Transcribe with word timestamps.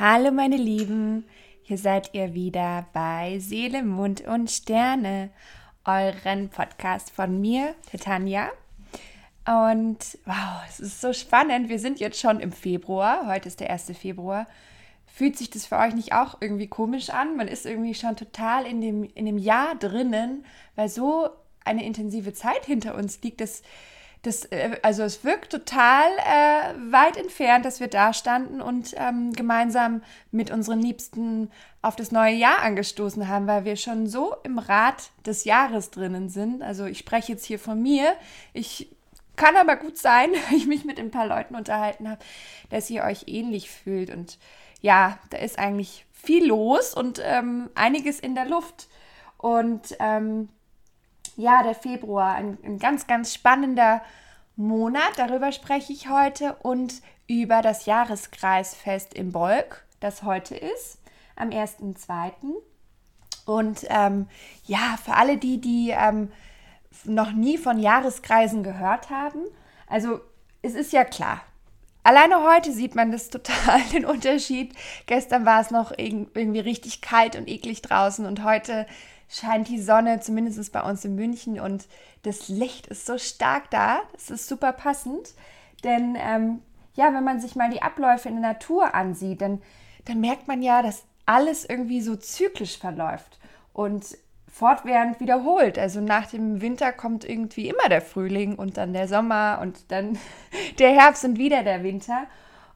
Hallo 0.00 0.30
meine 0.30 0.56
Lieben, 0.56 1.24
hier 1.60 1.76
seid 1.76 2.14
ihr 2.14 2.32
wieder 2.32 2.86
bei 2.92 3.40
Seele, 3.40 3.82
Mund 3.82 4.20
und 4.20 4.48
Sterne, 4.48 5.30
euren 5.84 6.50
Podcast 6.50 7.10
von 7.10 7.40
mir, 7.40 7.74
der. 7.90 8.52
Und 9.44 9.98
wow, 10.24 10.62
es 10.68 10.78
ist 10.78 11.00
so 11.00 11.12
spannend. 11.12 11.68
Wir 11.68 11.80
sind 11.80 11.98
jetzt 11.98 12.20
schon 12.20 12.38
im 12.38 12.52
Februar. 12.52 13.26
Heute 13.26 13.48
ist 13.48 13.58
der 13.58 13.70
1. 13.70 13.90
Februar. 13.98 14.46
Fühlt 15.04 15.36
sich 15.36 15.50
das 15.50 15.66
für 15.66 15.78
euch 15.78 15.96
nicht 15.96 16.12
auch 16.12 16.36
irgendwie 16.40 16.68
komisch 16.68 17.10
an? 17.10 17.36
Man 17.36 17.48
ist 17.48 17.66
irgendwie 17.66 17.94
schon 17.94 18.14
total 18.14 18.66
in 18.66 18.80
dem, 18.80 19.02
in 19.02 19.26
dem 19.26 19.36
Jahr 19.36 19.74
drinnen, 19.74 20.44
weil 20.76 20.88
so 20.88 21.28
eine 21.64 21.84
intensive 21.84 22.32
Zeit 22.32 22.64
hinter 22.64 22.94
uns 22.94 23.20
liegt, 23.22 23.40
dass 23.40 23.64
das, 24.22 24.44
äh, 24.46 24.78
also 24.82 25.02
es 25.02 25.24
wirkt 25.24 25.50
total 25.50 26.08
äh, 26.18 26.92
weit 26.92 27.16
entfernt, 27.16 27.64
dass 27.64 27.80
wir 27.80 27.88
da 27.88 28.12
standen 28.12 28.60
und 28.60 28.94
ähm, 28.96 29.32
gemeinsam 29.32 30.02
mit 30.30 30.50
unseren 30.50 30.80
Liebsten 30.80 31.50
auf 31.82 31.96
das 31.96 32.10
neue 32.10 32.34
Jahr 32.34 32.62
angestoßen 32.62 33.28
haben, 33.28 33.46
weil 33.46 33.64
wir 33.64 33.76
schon 33.76 34.06
so 34.06 34.34
im 34.42 34.58
Rad 34.58 35.10
des 35.24 35.44
Jahres 35.44 35.90
drinnen 35.90 36.28
sind. 36.28 36.62
Also 36.62 36.86
ich 36.86 36.98
spreche 36.98 37.32
jetzt 37.32 37.44
hier 37.44 37.58
von 37.58 37.80
mir. 37.80 38.14
Ich 38.52 38.90
kann 39.36 39.56
aber 39.56 39.76
gut 39.76 39.96
sein, 39.96 40.30
ich 40.50 40.66
mich 40.66 40.84
mit 40.84 40.98
ein 40.98 41.10
paar 41.10 41.26
Leuten 41.26 41.54
unterhalten 41.54 42.08
habe, 42.10 42.20
dass 42.70 42.90
ihr 42.90 43.04
euch 43.04 43.24
ähnlich 43.26 43.70
fühlt. 43.70 44.10
Und 44.10 44.38
ja, 44.80 45.18
da 45.30 45.38
ist 45.38 45.58
eigentlich 45.58 46.06
viel 46.12 46.46
los 46.46 46.94
und 46.94 47.20
ähm, 47.24 47.70
einiges 47.74 48.18
in 48.18 48.34
der 48.34 48.46
Luft. 48.46 48.88
Und 49.36 49.96
ähm, 50.00 50.48
ja, 51.38 51.62
der 51.62 51.76
Februar, 51.76 52.34
ein, 52.34 52.58
ein 52.64 52.78
ganz, 52.78 53.06
ganz 53.06 53.32
spannender 53.32 54.02
Monat. 54.56 55.12
Darüber 55.16 55.52
spreche 55.52 55.92
ich 55.92 56.10
heute 56.10 56.56
und 56.62 57.00
über 57.28 57.62
das 57.62 57.86
Jahreskreisfest 57.86 59.14
im 59.14 59.30
Bolk, 59.30 59.86
das 60.00 60.24
heute 60.24 60.56
ist, 60.56 60.98
am 61.36 61.50
1.2. 61.50 62.32
Und 63.46 63.86
ähm, 63.88 64.26
ja, 64.64 64.98
für 65.02 65.14
alle 65.14 65.36
die, 65.36 65.60
die 65.60 65.94
ähm, 65.96 66.32
noch 67.04 67.30
nie 67.30 67.56
von 67.56 67.78
Jahreskreisen 67.78 68.64
gehört 68.64 69.08
haben, 69.08 69.44
also 69.86 70.20
es 70.60 70.74
ist 70.74 70.92
ja 70.92 71.04
klar, 71.04 71.40
Alleine 72.04 72.42
heute 72.42 72.72
sieht 72.72 72.94
man 72.94 73.12
das 73.12 73.28
total, 73.30 73.82
den 73.92 74.06
Unterschied. 74.06 74.72
Gestern 75.04 75.44
war 75.44 75.60
es 75.60 75.70
noch 75.70 75.92
irgendwie 75.94 76.60
richtig 76.60 77.02
kalt 77.02 77.36
und 77.36 77.48
eklig 77.48 77.82
draußen 77.82 78.24
und 78.24 78.44
heute 78.44 78.86
scheint 79.28 79.68
die 79.68 79.80
Sonne, 79.80 80.20
zumindest 80.20 80.72
bei 80.72 80.82
uns 80.82 81.04
in 81.04 81.14
München, 81.14 81.60
und 81.60 81.86
das 82.22 82.48
Licht 82.48 82.86
ist 82.86 83.06
so 83.06 83.18
stark 83.18 83.70
da. 83.70 84.00
Das 84.12 84.30
ist 84.30 84.48
super 84.48 84.72
passend. 84.72 85.34
Denn 85.84 86.16
ähm, 86.18 86.62
ja, 86.94 87.12
wenn 87.14 87.24
man 87.24 87.40
sich 87.40 87.54
mal 87.54 87.70
die 87.70 87.82
Abläufe 87.82 88.28
in 88.28 88.40
der 88.40 88.52
Natur 88.52 88.94
ansieht, 88.94 89.40
dann, 89.40 89.62
dann 90.06 90.20
merkt 90.20 90.48
man 90.48 90.62
ja, 90.62 90.82
dass 90.82 91.04
alles 91.26 91.64
irgendwie 91.64 92.00
so 92.00 92.16
zyklisch 92.16 92.78
verläuft 92.78 93.38
und 93.72 94.16
fortwährend 94.50 95.20
wiederholt. 95.20 95.78
Also 95.78 96.00
nach 96.00 96.26
dem 96.26 96.60
Winter 96.60 96.90
kommt 96.92 97.24
irgendwie 97.24 97.68
immer 97.68 97.88
der 97.88 98.00
Frühling 98.00 98.56
und 98.56 98.76
dann 98.76 98.92
der 98.92 99.06
Sommer 99.06 99.60
und 99.62 99.92
dann 99.92 100.18
der 100.78 100.90
Herbst 100.90 101.24
und 101.24 101.38
wieder 101.38 101.62
der 101.62 101.84
Winter. 101.84 102.24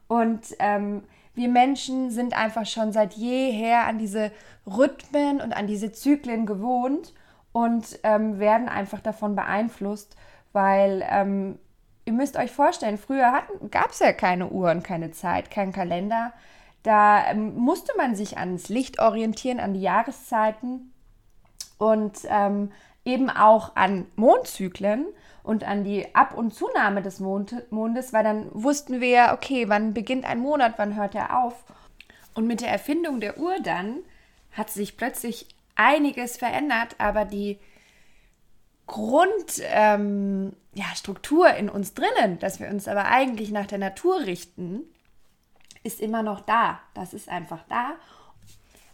Und 0.07 0.43
ähm, 0.59 1.03
wir 1.35 1.49
Menschen 1.49 2.11
sind 2.11 2.37
einfach 2.37 2.67
schon 2.67 2.93
seit 2.93 3.15
jeher 3.15 3.87
an 3.87 3.99
diese 3.99 4.31
Rhythmen 4.67 5.41
und 5.41 5.53
an 5.53 5.67
diese 5.67 5.93
Zyklen 5.93 6.47
gewohnt 6.47 7.15
und 7.53 7.99
ähm, 8.03 8.39
werden 8.39 8.69
einfach 8.69 9.01
davon 9.01 9.35
beeinflusst, 9.35 10.17
weil 10.53 11.07
ähm, 11.11 11.59
ihr 12.05 12.13
müsst 12.13 12.37
euch 12.37 12.51
vorstellen, 12.51 12.99
früher 12.99 13.43
gab 13.71 13.91
es 13.91 14.01
ja 14.01 14.13
keine 14.13 14.49
Uhren, 14.49 14.83
keine 14.83 15.11
Zeit, 15.13 15.51
kein 15.51 15.73
Kalender. 15.73 16.33
Da 16.83 17.31
ähm, 17.31 17.55
musste 17.55 17.93
man 17.97 18.15
sich 18.17 18.39
ans 18.39 18.69
Licht 18.69 18.99
orientieren, 18.99 19.61
an 19.61 19.75
die 19.75 19.83
Jahreszeiten 19.83 20.93
und 21.79 22.19
ähm, 22.29 22.73
eben 23.05 23.31
auch 23.31 23.77
an 23.77 24.07
Mondzyklen 24.17 25.07
und 25.43 25.65
an 25.65 25.85
die 25.85 26.15
Ab- 26.15 26.35
und 26.37 26.55
Zunahme 26.55 27.03
des 27.03 27.21
Mond 27.21 27.71
Mondes, 27.71 28.13
weil 28.13 28.25
dann 28.25 28.49
wussten 28.53 29.01
wir, 29.01 29.31
okay, 29.33 29.69
wann 29.69 29.95
beginnt 29.95 30.25
ein 30.25 30.39
Monat, 30.39 30.75
wann 30.77 30.97
hört 30.97 31.15
er 31.15 31.43
auf. 31.43 31.65
Und 32.35 32.47
mit 32.47 32.61
der 32.61 32.71
Erfindung 32.71 33.21
der 33.21 33.39
Uhr 33.39 33.61
dann 33.61 33.99
hat 34.53 34.71
sich 34.71 34.97
plötzlich 34.97 35.49
einiges 35.75 36.37
verändert, 36.37 36.97
aber 36.99 37.25
die 37.25 37.59
Grundstruktur 38.87 39.67
ähm, 39.73 40.57
ja, 40.75 41.49
in 41.59 41.69
uns 41.69 41.95
drinnen, 41.95 42.39
dass 42.39 42.61
wir 42.61 42.69
uns 42.69 42.89
aber 42.89 43.07
eigentlich 43.07 43.51
nach 43.51 43.67
der 43.67 43.79
Natur 43.79 44.21
richten, 44.21 44.83
ist 45.83 46.01
immer 46.01 46.23
noch 46.23 46.41
da. 46.41 46.81
Das 46.95 47.15
ist 47.15 47.29
einfach 47.29 47.65
da. 47.69 47.95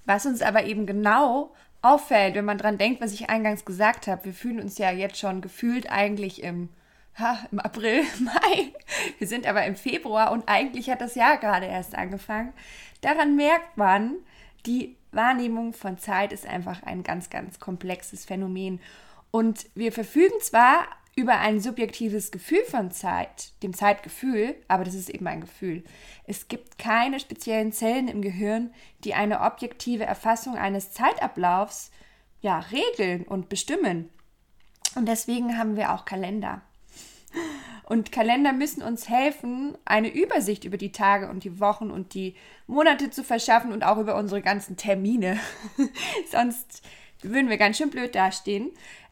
Was 0.04 0.24
uns 0.24 0.40
aber 0.40 0.64
eben 0.64 0.86
genau 0.86 1.52
auffällt, 1.82 2.34
wenn 2.34 2.44
man 2.44 2.58
dran 2.58 2.78
denkt, 2.78 3.00
was 3.00 3.12
ich 3.12 3.30
eingangs 3.30 3.64
gesagt 3.64 4.06
habe, 4.06 4.24
wir 4.24 4.32
fühlen 4.32 4.60
uns 4.60 4.78
ja 4.78 4.90
jetzt 4.90 5.18
schon 5.18 5.40
gefühlt 5.40 5.90
eigentlich 5.90 6.42
im, 6.42 6.68
ha, 7.18 7.38
im 7.52 7.60
April, 7.60 8.02
Mai. 8.20 8.72
Wir 9.18 9.26
sind 9.26 9.46
aber 9.46 9.64
im 9.64 9.76
Februar 9.76 10.32
und 10.32 10.48
eigentlich 10.48 10.90
hat 10.90 11.00
das 11.00 11.14
Jahr 11.14 11.36
gerade 11.38 11.66
erst 11.66 11.94
angefangen. 11.94 12.52
Daran 13.00 13.36
merkt 13.36 13.76
man, 13.76 14.16
die 14.66 14.96
Wahrnehmung 15.12 15.72
von 15.72 15.98
Zeit 15.98 16.32
ist 16.32 16.46
einfach 16.46 16.82
ein 16.82 17.02
ganz, 17.02 17.30
ganz 17.30 17.60
komplexes 17.60 18.24
Phänomen. 18.24 18.80
Und 19.30 19.66
wir 19.74 19.92
verfügen 19.92 20.40
zwar 20.40 20.86
über 21.18 21.40
ein 21.40 21.58
subjektives 21.58 22.30
Gefühl 22.30 22.62
von 22.62 22.92
Zeit, 22.92 23.50
dem 23.64 23.74
Zeitgefühl, 23.74 24.54
aber 24.68 24.84
das 24.84 24.94
ist 24.94 25.10
eben 25.10 25.26
ein 25.26 25.40
Gefühl. 25.40 25.82
Es 26.22 26.46
gibt 26.46 26.78
keine 26.78 27.18
speziellen 27.18 27.72
Zellen 27.72 28.06
im 28.06 28.22
Gehirn, 28.22 28.72
die 29.02 29.14
eine 29.14 29.40
objektive 29.40 30.04
Erfassung 30.04 30.54
eines 30.56 30.92
Zeitablaufs 30.92 31.90
ja, 32.40 32.60
regeln 32.60 33.24
und 33.24 33.48
bestimmen. 33.48 34.10
Und 34.94 35.08
deswegen 35.08 35.58
haben 35.58 35.76
wir 35.76 35.92
auch 35.92 36.04
Kalender. 36.04 36.62
Und 37.82 38.12
Kalender 38.12 38.52
müssen 38.52 38.84
uns 38.84 39.08
helfen, 39.08 39.76
eine 39.84 40.14
Übersicht 40.14 40.62
über 40.62 40.76
die 40.76 40.92
Tage 40.92 41.28
und 41.28 41.42
die 41.42 41.58
Wochen 41.58 41.90
und 41.90 42.14
die 42.14 42.36
Monate 42.68 43.10
zu 43.10 43.24
verschaffen 43.24 43.72
und 43.72 43.82
auch 43.82 43.98
über 43.98 44.14
unsere 44.14 44.40
ganzen 44.40 44.76
Termine. 44.76 45.40
Sonst 46.30 46.84
würden 47.22 47.48
wir 47.48 47.56
ganz 47.56 47.76
schön 47.76 47.90
blöd 47.90 48.14
dastehen. 48.14 48.70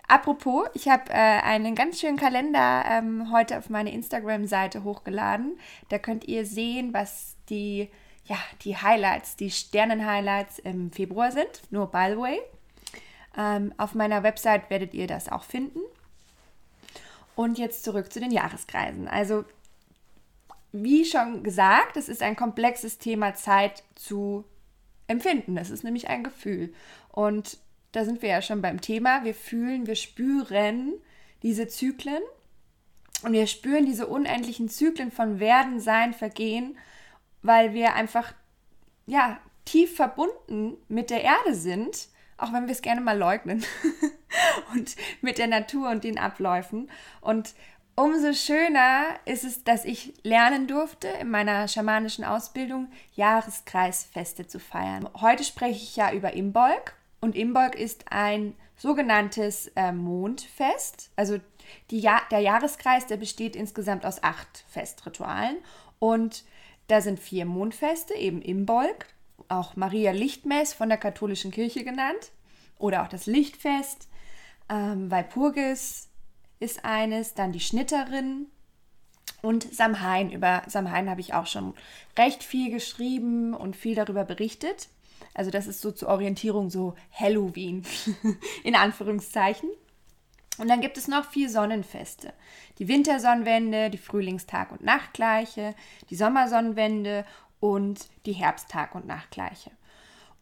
Apropos, 0.08 0.68
ich 0.74 0.88
habe 0.88 1.10
äh, 1.10 1.14
einen 1.14 1.74
ganz 1.74 2.00
schönen 2.00 2.16
Kalender 2.16 2.84
ähm, 2.88 3.32
heute 3.32 3.58
auf 3.58 3.70
meine 3.70 3.92
Instagram-Seite 3.92 4.84
hochgeladen. 4.84 5.58
Da 5.88 5.98
könnt 5.98 6.28
ihr 6.28 6.46
sehen, 6.46 6.94
was 6.94 7.36
die, 7.48 7.90
ja, 8.24 8.36
die 8.62 8.76
Highlights, 8.76 9.34
die 9.34 9.50
Sternen-Highlights 9.50 10.60
im 10.60 10.92
Februar 10.92 11.32
sind. 11.32 11.62
Nur 11.70 11.90
by 11.90 12.06
the 12.10 12.18
way. 12.18 12.40
Ähm, 13.36 13.74
auf 13.78 13.94
meiner 13.94 14.22
Website 14.22 14.70
werdet 14.70 14.94
ihr 14.94 15.08
das 15.08 15.28
auch 15.28 15.42
finden. 15.42 15.80
Und 17.34 17.58
jetzt 17.58 17.82
zurück 17.82 18.12
zu 18.12 18.20
den 18.20 18.30
Jahreskreisen. 18.30 19.08
Also, 19.08 19.44
wie 20.72 21.04
schon 21.04 21.42
gesagt, 21.42 21.96
es 21.96 22.08
ist 22.08 22.22
ein 22.22 22.36
komplexes 22.36 22.98
Thema, 22.98 23.34
Zeit 23.34 23.82
zu 23.96 24.44
empfinden. 25.08 25.56
Das 25.56 25.70
ist 25.70 25.84
nämlich 25.84 26.08
ein 26.08 26.22
Gefühl. 26.22 26.72
Und 27.10 27.58
da 27.96 28.04
sind 28.04 28.20
wir 28.20 28.28
ja 28.28 28.42
schon 28.42 28.60
beim 28.60 28.82
Thema. 28.82 29.24
Wir 29.24 29.34
fühlen, 29.34 29.86
wir 29.86 29.94
spüren 29.94 30.92
diese 31.42 31.66
Zyklen 31.66 32.20
und 33.22 33.32
wir 33.32 33.46
spüren 33.46 33.86
diese 33.86 34.06
unendlichen 34.06 34.68
Zyklen 34.68 35.10
von 35.10 35.40
Werden, 35.40 35.80
Sein, 35.80 36.12
Vergehen, 36.12 36.76
weil 37.40 37.72
wir 37.72 37.94
einfach 37.94 38.34
ja 39.06 39.40
tief 39.64 39.96
verbunden 39.96 40.76
mit 40.88 41.08
der 41.08 41.24
Erde 41.24 41.54
sind, 41.54 42.08
auch 42.36 42.52
wenn 42.52 42.66
wir 42.66 42.72
es 42.72 42.82
gerne 42.82 43.00
mal 43.00 43.16
leugnen 43.16 43.64
und 44.74 44.94
mit 45.22 45.38
der 45.38 45.46
Natur 45.46 45.88
und 45.88 46.04
den 46.04 46.18
Abläufen. 46.18 46.90
Und 47.22 47.54
umso 47.94 48.34
schöner 48.34 49.06
ist 49.24 49.42
es, 49.42 49.64
dass 49.64 49.86
ich 49.86 50.12
lernen 50.22 50.66
durfte, 50.66 51.08
in 51.08 51.30
meiner 51.30 51.66
schamanischen 51.66 52.24
Ausbildung 52.26 52.88
Jahreskreisfeste 53.14 54.46
zu 54.46 54.60
feiern. 54.60 55.08
Heute 55.18 55.44
spreche 55.44 55.82
ich 55.82 55.96
ja 55.96 56.12
über 56.12 56.34
Imbolg 56.34 56.94
und 57.20 57.34
Imbolg 57.34 57.74
ist 57.74 58.04
ein 58.10 58.54
sogenanntes 58.76 59.68
äh, 59.74 59.92
Mondfest. 59.92 61.10
Also 61.16 61.38
ja 61.90 62.20
der 62.30 62.40
Jahreskreis, 62.40 63.06
der 63.06 63.16
besteht 63.16 63.56
insgesamt 63.56 64.04
aus 64.04 64.22
acht 64.22 64.64
Festritualen. 64.68 65.56
Und 65.98 66.44
da 66.88 67.00
sind 67.00 67.18
vier 67.18 67.46
Mondfeste, 67.46 68.14
eben 68.14 68.42
Imbolg, 68.42 69.06
auch 69.48 69.76
Maria 69.76 70.12
Lichtmess 70.12 70.72
von 70.72 70.88
der 70.88 70.98
katholischen 70.98 71.50
Kirche 71.50 71.84
genannt. 71.84 72.32
Oder 72.78 73.02
auch 73.02 73.08
das 73.08 73.26
Lichtfest. 73.26 74.08
Ähm, 74.68 75.10
Walpurgis 75.10 76.08
ist 76.60 76.84
eines, 76.84 77.34
dann 77.34 77.52
die 77.52 77.60
Schnitterin 77.60 78.46
und 79.42 79.74
Samhain. 79.74 80.30
Über 80.30 80.62
Samhain 80.66 81.08
habe 81.08 81.20
ich 81.20 81.34
auch 81.34 81.46
schon 81.46 81.74
recht 82.18 82.42
viel 82.42 82.70
geschrieben 82.70 83.54
und 83.54 83.76
viel 83.76 83.94
darüber 83.94 84.24
berichtet. 84.24 84.88
Also 85.34 85.50
das 85.50 85.66
ist 85.66 85.80
so 85.80 85.92
zur 85.92 86.08
Orientierung 86.08 86.70
so 86.70 86.94
Halloween 87.12 87.84
in 88.64 88.74
Anführungszeichen. 88.74 89.68
Und 90.58 90.68
dann 90.68 90.80
gibt 90.80 90.96
es 90.96 91.08
noch 91.08 91.28
vier 91.28 91.50
Sonnenfeste. 91.50 92.32
Die 92.78 92.88
Wintersonnenwende, 92.88 93.90
die 93.90 93.98
Frühlingstag- 93.98 94.72
und 94.72 94.82
Nachtgleiche, 94.82 95.74
die 96.08 96.16
Sommersonnenwende 96.16 97.26
und 97.60 98.08
die 98.24 98.32
Herbsttag- 98.32 98.94
und 98.94 99.06
Nachtgleiche. 99.06 99.70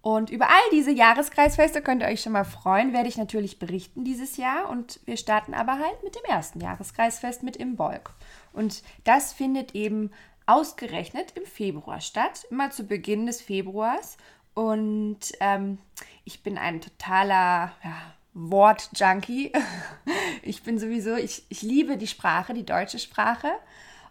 Und 0.04 0.28
über 0.28 0.50
all 0.50 0.70
diese 0.70 0.90
Jahreskreisfeste 0.90 1.80
könnt 1.80 2.02
ihr 2.02 2.08
euch 2.08 2.20
schon 2.20 2.32
mal 2.32 2.44
freuen, 2.44 2.92
werde 2.92 3.08
ich 3.08 3.16
natürlich 3.16 3.58
berichten 3.58 4.04
dieses 4.04 4.36
Jahr. 4.36 4.68
Und 4.68 5.00
wir 5.06 5.16
starten 5.16 5.54
aber 5.54 5.78
halt 5.78 6.02
mit 6.02 6.14
dem 6.14 6.24
ersten 6.28 6.60
Jahreskreisfest 6.60 7.42
mit 7.42 7.56
Imbolg. 7.56 8.10
Und 8.52 8.82
das 9.04 9.32
findet 9.32 9.74
eben 9.74 10.10
ausgerechnet 10.44 11.32
im 11.36 11.46
Februar 11.46 12.02
statt, 12.02 12.46
immer 12.50 12.70
zu 12.70 12.84
Beginn 12.84 13.24
des 13.24 13.40
Februars. 13.40 14.18
Und 14.54 15.18
ähm, 15.40 15.78
ich 16.24 16.42
bin 16.42 16.56
ein 16.58 16.80
totaler 16.80 17.72
ja, 17.82 17.96
Wort-Junkie. 18.32 19.52
Ich 20.46 20.62
bin 20.62 20.78
sowieso, 20.78 21.16
ich, 21.16 21.46
ich 21.48 21.62
liebe 21.62 21.96
die 21.96 22.06
Sprache, 22.06 22.52
die 22.52 22.66
deutsche 22.66 22.98
Sprache. 22.98 23.48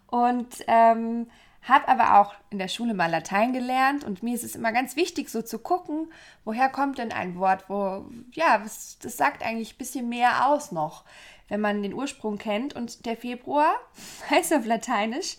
Und 0.07 0.63
ähm, 0.65 1.27
habe 1.63 1.87
aber 1.87 2.19
auch 2.19 2.33
in 2.49 2.59
der 2.59 2.67
Schule 2.67 2.93
mal 2.93 3.09
Latein 3.09 3.53
gelernt 3.53 4.03
und 4.03 4.21
mir 4.21 4.35
ist 4.35 4.43
es 4.43 4.55
immer 4.55 4.71
ganz 4.73 4.95
wichtig, 4.95 5.29
so 5.29 5.41
zu 5.41 5.59
gucken, 5.59 6.11
woher 6.43 6.69
kommt 6.69 6.97
denn 6.97 7.13
ein 7.13 7.37
Wort, 7.37 7.69
wo, 7.69 8.05
ja, 8.33 8.57
das, 8.57 8.97
das 8.99 9.15
sagt 9.15 9.43
eigentlich 9.43 9.75
ein 9.75 9.77
bisschen 9.77 10.09
mehr 10.09 10.47
aus 10.47 10.71
noch, 10.71 11.05
wenn 11.47 11.61
man 11.61 11.81
den 11.81 11.93
Ursprung 11.93 12.37
kennt. 12.37 12.75
Und 12.75 13.05
der 13.05 13.15
Februar 13.15 13.75
heißt 14.29 14.53
auf 14.53 14.65
Lateinisch 14.65 15.37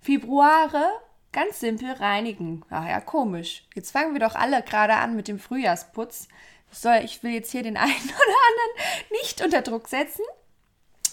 Februare, 0.00 0.84
ganz 1.32 1.60
simpel 1.60 1.92
reinigen. 1.92 2.64
Ja, 2.70 2.88
ja, 2.88 3.00
komisch. 3.00 3.64
Jetzt 3.74 3.90
fangen 3.90 4.12
wir 4.12 4.20
doch 4.20 4.34
alle 4.34 4.62
gerade 4.62 4.94
an 4.94 5.16
mit 5.16 5.28
dem 5.28 5.38
Frühjahrsputz. 5.38 6.28
Soll, 6.70 7.00
ich 7.04 7.22
will 7.22 7.32
jetzt 7.32 7.50
hier 7.50 7.62
den 7.62 7.76
einen 7.78 7.92
oder 7.92 8.38
anderen 8.48 9.18
nicht 9.20 9.42
unter 9.42 9.62
Druck 9.62 9.88
setzen. 9.88 10.24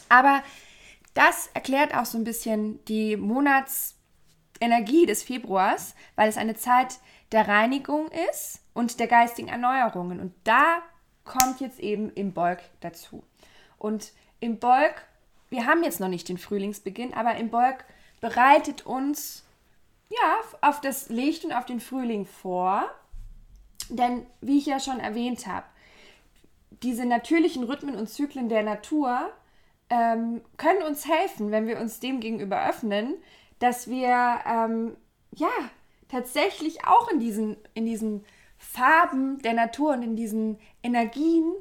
Aber 0.10 0.44
das 1.14 1.50
erklärt 1.54 1.96
auch 1.96 2.06
so 2.06 2.18
ein 2.18 2.24
bisschen 2.24 2.84
die 2.86 3.18
Monats- 3.18 3.96
Energie 4.62 5.06
des 5.06 5.24
Februars, 5.24 5.96
weil 6.16 6.30
es 6.30 6.38
eine 6.38 6.56
Zeit 6.56 7.00
der 7.32 7.48
Reinigung 7.48 8.10
ist 8.30 8.62
und 8.74 9.00
der 9.00 9.08
geistigen 9.08 9.48
Erneuerungen. 9.48 10.20
Und 10.20 10.34
da 10.44 10.82
kommt 11.24 11.60
jetzt 11.60 11.80
eben 11.80 12.12
im 12.14 12.34
Bolk 12.34 12.60
dazu. 12.82 13.24
Und 13.78 14.12
im 14.40 14.60
Bolk, 14.60 15.06
wir 15.50 15.66
haben 15.66 15.84
jetzt 15.84 16.00
noch 16.00 16.08
nicht 16.08 16.28
den 16.30 16.38
Frühlingsbeginn, 16.38 17.14
aber 17.14 17.36
im 17.36 17.50
Bolk 17.50 17.86
bereitet 18.20 18.86
uns 18.86 19.46
ja 20.10 20.40
auf 20.62 20.82
das 20.82 21.10
Licht 21.10 21.46
und 21.46 21.54
auf 21.54 21.66
den 21.66 21.80
Frühling 21.80 22.26
vor. 22.26 22.90
Denn 23.90 24.26
wie 24.42 24.58
ich 24.60 24.66
ja 24.66 24.80
schon 24.80 25.00
erwähnt 25.00 25.48
habe, 25.48 25.66
diese 26.84 27.06
natürlichen 27.06 27.64
Rhythmen 27.64 27.96
und 27.96 28.08
Zyklen 28.08 28.50
der 28.50 28.64
Natur 28.64 29.32
ähm, 29.90 30.42
können 30.58 30.84
uns 30.84 31.08
helfen, 31.08 31.52
wenn 31.52 31.68
wir 31.68 31.80
uns 31.80 32.00
dem 32.00 32.20
gegenüber 32.20 32.68
öffnen, 32.68 33.16
dass 33.60 33.90
wir 33.90 34.40
ähm, 34.46 34.96
ja 35.36 35.50
tatsächlich 36.08 36.86
auch 36.86 37.10
in 37.10 37.20
diesen, 37.20 37.58
in 37.74 37.86
diesen 37.86 38.26
Farben 38.58 39.42
der 39.42 39.54
Natur 39.54 39.94
und 39.94 40.04
in 40.04 40.16
diesen 40.16 40.60
Energien 40.84 41.54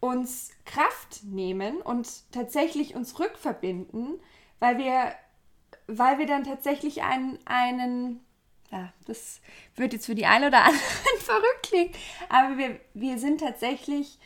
uns 0.00 0.50
Kraft 0.64 1.24
nehmen 1.24 1.80
und 1.80 2.30
tatsächlich 2.32 2.94
uns 2.94 3.18
rückverbinden, 3.18 4.20
weil 4.58 4.78
wir, 4.78 5.14
weil 5.86 6.18
wir 6.18 6.26
dann 6.26 6.44
tatsächlich 6.44 7.02
einen, 7.02 7.38
einen 7.44 8.20
ja, 8.70 8.92
das 9.06 9.40
wird 9.76 9.92
jetzt 9.92 10.06
für 10.06 10.14
die 10.14 10.26
einen 10.26 10.48
oder 10.48 10.58
anderen 10.64 11.20
verrückt 11.20 11.62
klingen, 11.62 11.92
aber 12.28 12.58
wir, 12.58 12.80
wir 12.94 13.18
sind 13.18 13.40
tatsächlich 13.40 14.18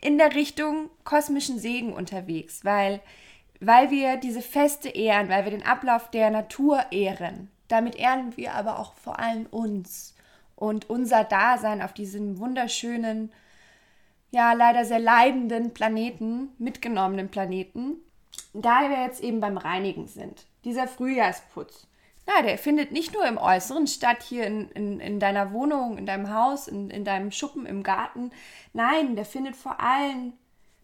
in 0.00 0.16
der 0.16 0.34
Richtung 0.34 0.88
kosmischen 1.04 1.58
Segen 1.58 1.92
unterwegs, 1.92 2.64
weil 2.64 3.00
weil 3.60 3.90
wir 3.90 4.16
diese 4.16 4.40
Feste 4.40 4.88
ehren, 4.88 5.28
weil 5.28 5.44
wir 5.44 5.50
den 5.50 5.66
Ablauf 5.66 6.10
der 6.10 6.30
Natur 6.30 6.82
ehren. 6.90 7.50
Damit 7.68 7.94
ehren 7.94 8.36
wir 8.36 8.54
aber 8.54 8.78
auch 8.78 8.94
vor 8.94 9.18
allem 9.20 9.46
uns 9.46 10.14
und 10.56 10.90
unser 10.90 11.24
Dasein 11.24 11.82
auf 11.82 11.92
diesem 11.92 12.38
wunderschönen, 12.38 13.30
ja 14.30 14.52
leider 14.54 14.84
sehr 14.84 14.98
leidenden 14.98 15.72
Planeten, 15.72 16.48
mitgenommenen 16.58 17.28
Planeten. 17.28 17.96
Da 18.52 18.88
wir 18.88 19.02
jetzt 19.02 19.22
eben 19.22 19.40
beim 19.40 19.56
Reinigen 19.56 20.06
sind. 20.06 20.46
Dieser 20.64 20.88
Frühjahrsputz. 20.88 21.86
Ja, 22.26 22.42
der 22.42 22.58
findet 22.58 22.92
nicht 22.92 23.12
nur 23.14 23.26
im 23.26 23.38
Äußeren 23.38 23.86
statt, 23.86 24.22
hier 24.22 24.46
in, 24.46 24.70
in, 24.70 25.00
in 25.00 25.20
deiner 25.20 25.52
Wohnung, 25.52 25.98
in 25.98 26.06
deinem 26.06 26.32
Haus, 26.32 26.68
in, 26.68 26.90
in 26.90 27.04
deinem 27.04 27.32
Schuppen, 27.32 27.66
im 27.66 27.82
Garten. 27.82 28.30
Nein, 28.72 29.16
der 29.16 29.24
findet 29.24 29.56
vor 29.56 29.80
allem 29.80 30.34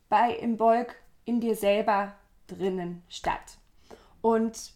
bei 0.08 0.32
im 0.32 0.56
Bolk 0.56 0.96
in 1.24 1.40
dir 1.40 1.54
selber 1.54 2.14
drinnen 2.46 3.02
statt. 3.08 3.58
Und 4.22 4.72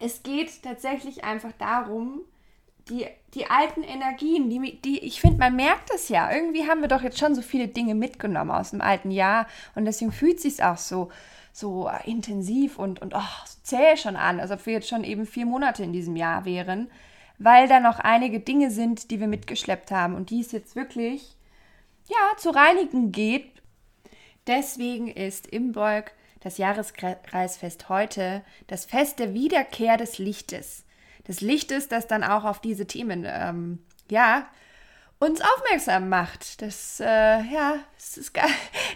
es 0.00 0.22
geht 0.22 0.62
tatsächlich 0.62 1.24
einfach 1.24 1.52
darum, 1.58 2.22
die, 2.88 3.06
die 3.34 3.46
alten 3.46 3.82
Energien, 3.82 4.48
die, 4.50 4.80
die 4.80 4.98
ich 5.00 5.20
finde, 5.20 5.38
man 5.38 5.54
merkt 5.54 5.90
es 5.94 6.08
ja. 6.08 6.32
Irgendwie 6.32 6.68
haben 6.68 6.80
wir 6.80 6.88
doch 6.88 7.02
jetzt 7.02 7.18
schon 7.18 7.34
so 7.34 7.42
viele 7.42 7.68
Dinge 7.68 7.94
mitgenommen 7.94 8.50
aus 8.50 8.70
dem 8.70 8.80
alten 8.80 9.10
Jahr 9.10 9.46
und 9.74 9.84
deswegen 9.84 10.10
fühlt 10.10 10.40
sich 10.40 10.62
auch 10.64 10.78
so, 10.78 11.10
so 11.52 11.90
intensiv 12.04 12.78
und, 12.78 13.02
und 13.02 13.14
oh, 13.14 13.44
so 13.46 13.58
zäh 13.62 13.96
schon 13.96 14.16
an, 14.16 14.40
als 14.40 14.50
ob 14.50 14.64
wir 14.66 14.74
jetzt 14.74 14.88
schon 14.88 15.04
eben 15.04 15.26
vier 15.26 15.46
Monate 15.46 15.82
in 15.82 15.92
diesem 15.92 16.16
Jahr 16.16 16.44
wären, 16.44 16.90
weil 17.38 17.68
da 17.68 17.80
noch 17.80 17.98
einige 17.98 18.40
Dinge 18.40 18.70
sind, 18.70 19.10
die 19.10 19.20
wir 19.20 19.28
mitgeschleppt 19.28 19.90
haben 19.90 20.14
und 20.14 20.30
die 20.30 20.40
es 20.40 20.52
jetzt 20.52 20.76
wirklich 20.76 21.36
ja, 22.08 22.36
zu 22.36 22.50
reinigen 22.50 23.12
geht. 23.12 23.50
Deswegen 24.46 25.08
ist 25.08 25.46
Imbolg 25.46 26.12
das 26.40 26.58
Jahreskreisfest 26.58 27.88
heute, 27.88 28.42
das 28.66 28.84
Fest 28.86 29.18
der 29.18 29.34
Wiederkehr 29.34 29.96
des 29.96 30.18
Lichtes. 30.18 30.84
Des 31.28 31.40
Lichtes, 31.40 31.88
das 31.88 32.06
dann 32.06 32.24
auch 32.24 32.44
auf 32.44 32.60
diese 32.60 32.86
Themen, 32.86 33.24
ähm, 33.26 33.78
ja, 34.10 34.48
uns 35.18 35.42
aufmerksam 35.42 36.08
macht. 36.08 36.62
Das, 36.62 36.98
äh, 36.98 37.04
ja, 37.04 37.78
das, 37.94 38.16
ist, 38.16 38.32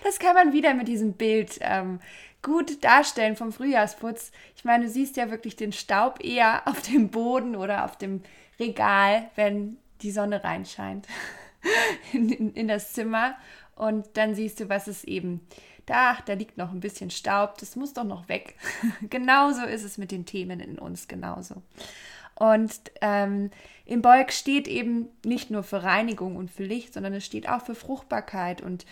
das 0.05 0.19
kann 0.19 0.35
man 0.35 0.53
wieder 0.53 0.75
mit 0.75 0.89
diesem 0.89 1.13
Bild 1.13 1.59
ähm, 1.61 2.01
gut 2.45 2.85
darstellen 2.85 3.35
vom 3.35 3.53
Frühjahrsputz. 3.53 4.31
Ich 4.55 4.65
meine, 4.65 4.85
du 4.85 4.91
siehst 4.91 5.17
ja 5.17 5.31
wirklich 5.31 5.57
den 5.57 5.73
Staub 5.73 6.23
eher 6.23 6.63
auf 6.69 6.83
dem 6.83 7.09
Boden 7.09 7.57
oder 7.57 7.85
auf 7.85 7.97
dem 7.97 8.23
Regal, 8.61 9.29
wenn 9.35 9.79
die 10.03 10.13
Sonne 10.13 10.45
reinscheint 10.45 11.09
in, 12.13 12.29
in, 12.29 12.55
in 12.55 12.69
das 12.69 12.93
Zimmer. 12.93 13.35
Und 13.75 14.07
dann 14.17 14.37
siehst 14.37 14.61
du, 14.61 14.69
was 14.69 14.87
es 14.87 15.03
eben 15.03 15.41
da, 15.87 16.19
da 16.25 16.35
liegt 16.35 16.57
noch 16.57 16.71
ein 16.71 16.81
bisschen 16.81 17.11
Staub, 17.11 17.59
das 17.59 17.77
muss 17.77 17.93
doch 17.93 18.05
noch 18.05 18.29
weg. 18.29 18.57
genauso 19.11 19.65
ist 19.65 19.83
es 19.83 19.99
mit 19.99 20.13
den 20.13 20.25
Themen 20.25 20.61
in 20.61 20.79
uns, 20.79 21.09
genauso. 21.09 21.63
Und 22.37 22.75
ähm, 23.01 23.51
im 23.85 24.03
Bolk 24.03 24.33
steht 24.33 24.67
eben 24.67 25.09
nicht 25.25 25.51
nur 25.51 25.63
für 25.63 25.83
Reinigung 25.83 26.37
und 26.37 26.51
für 26.51 26.65
Licht, 26.65 26.95
sondern 26.95 27.15
es 27.15 27.25
steht 27.25 27.49
auch 27.49 27.65
für 27.65 27.75
Fruchtbarkeit 27.75 28.61
und 28.61 28.87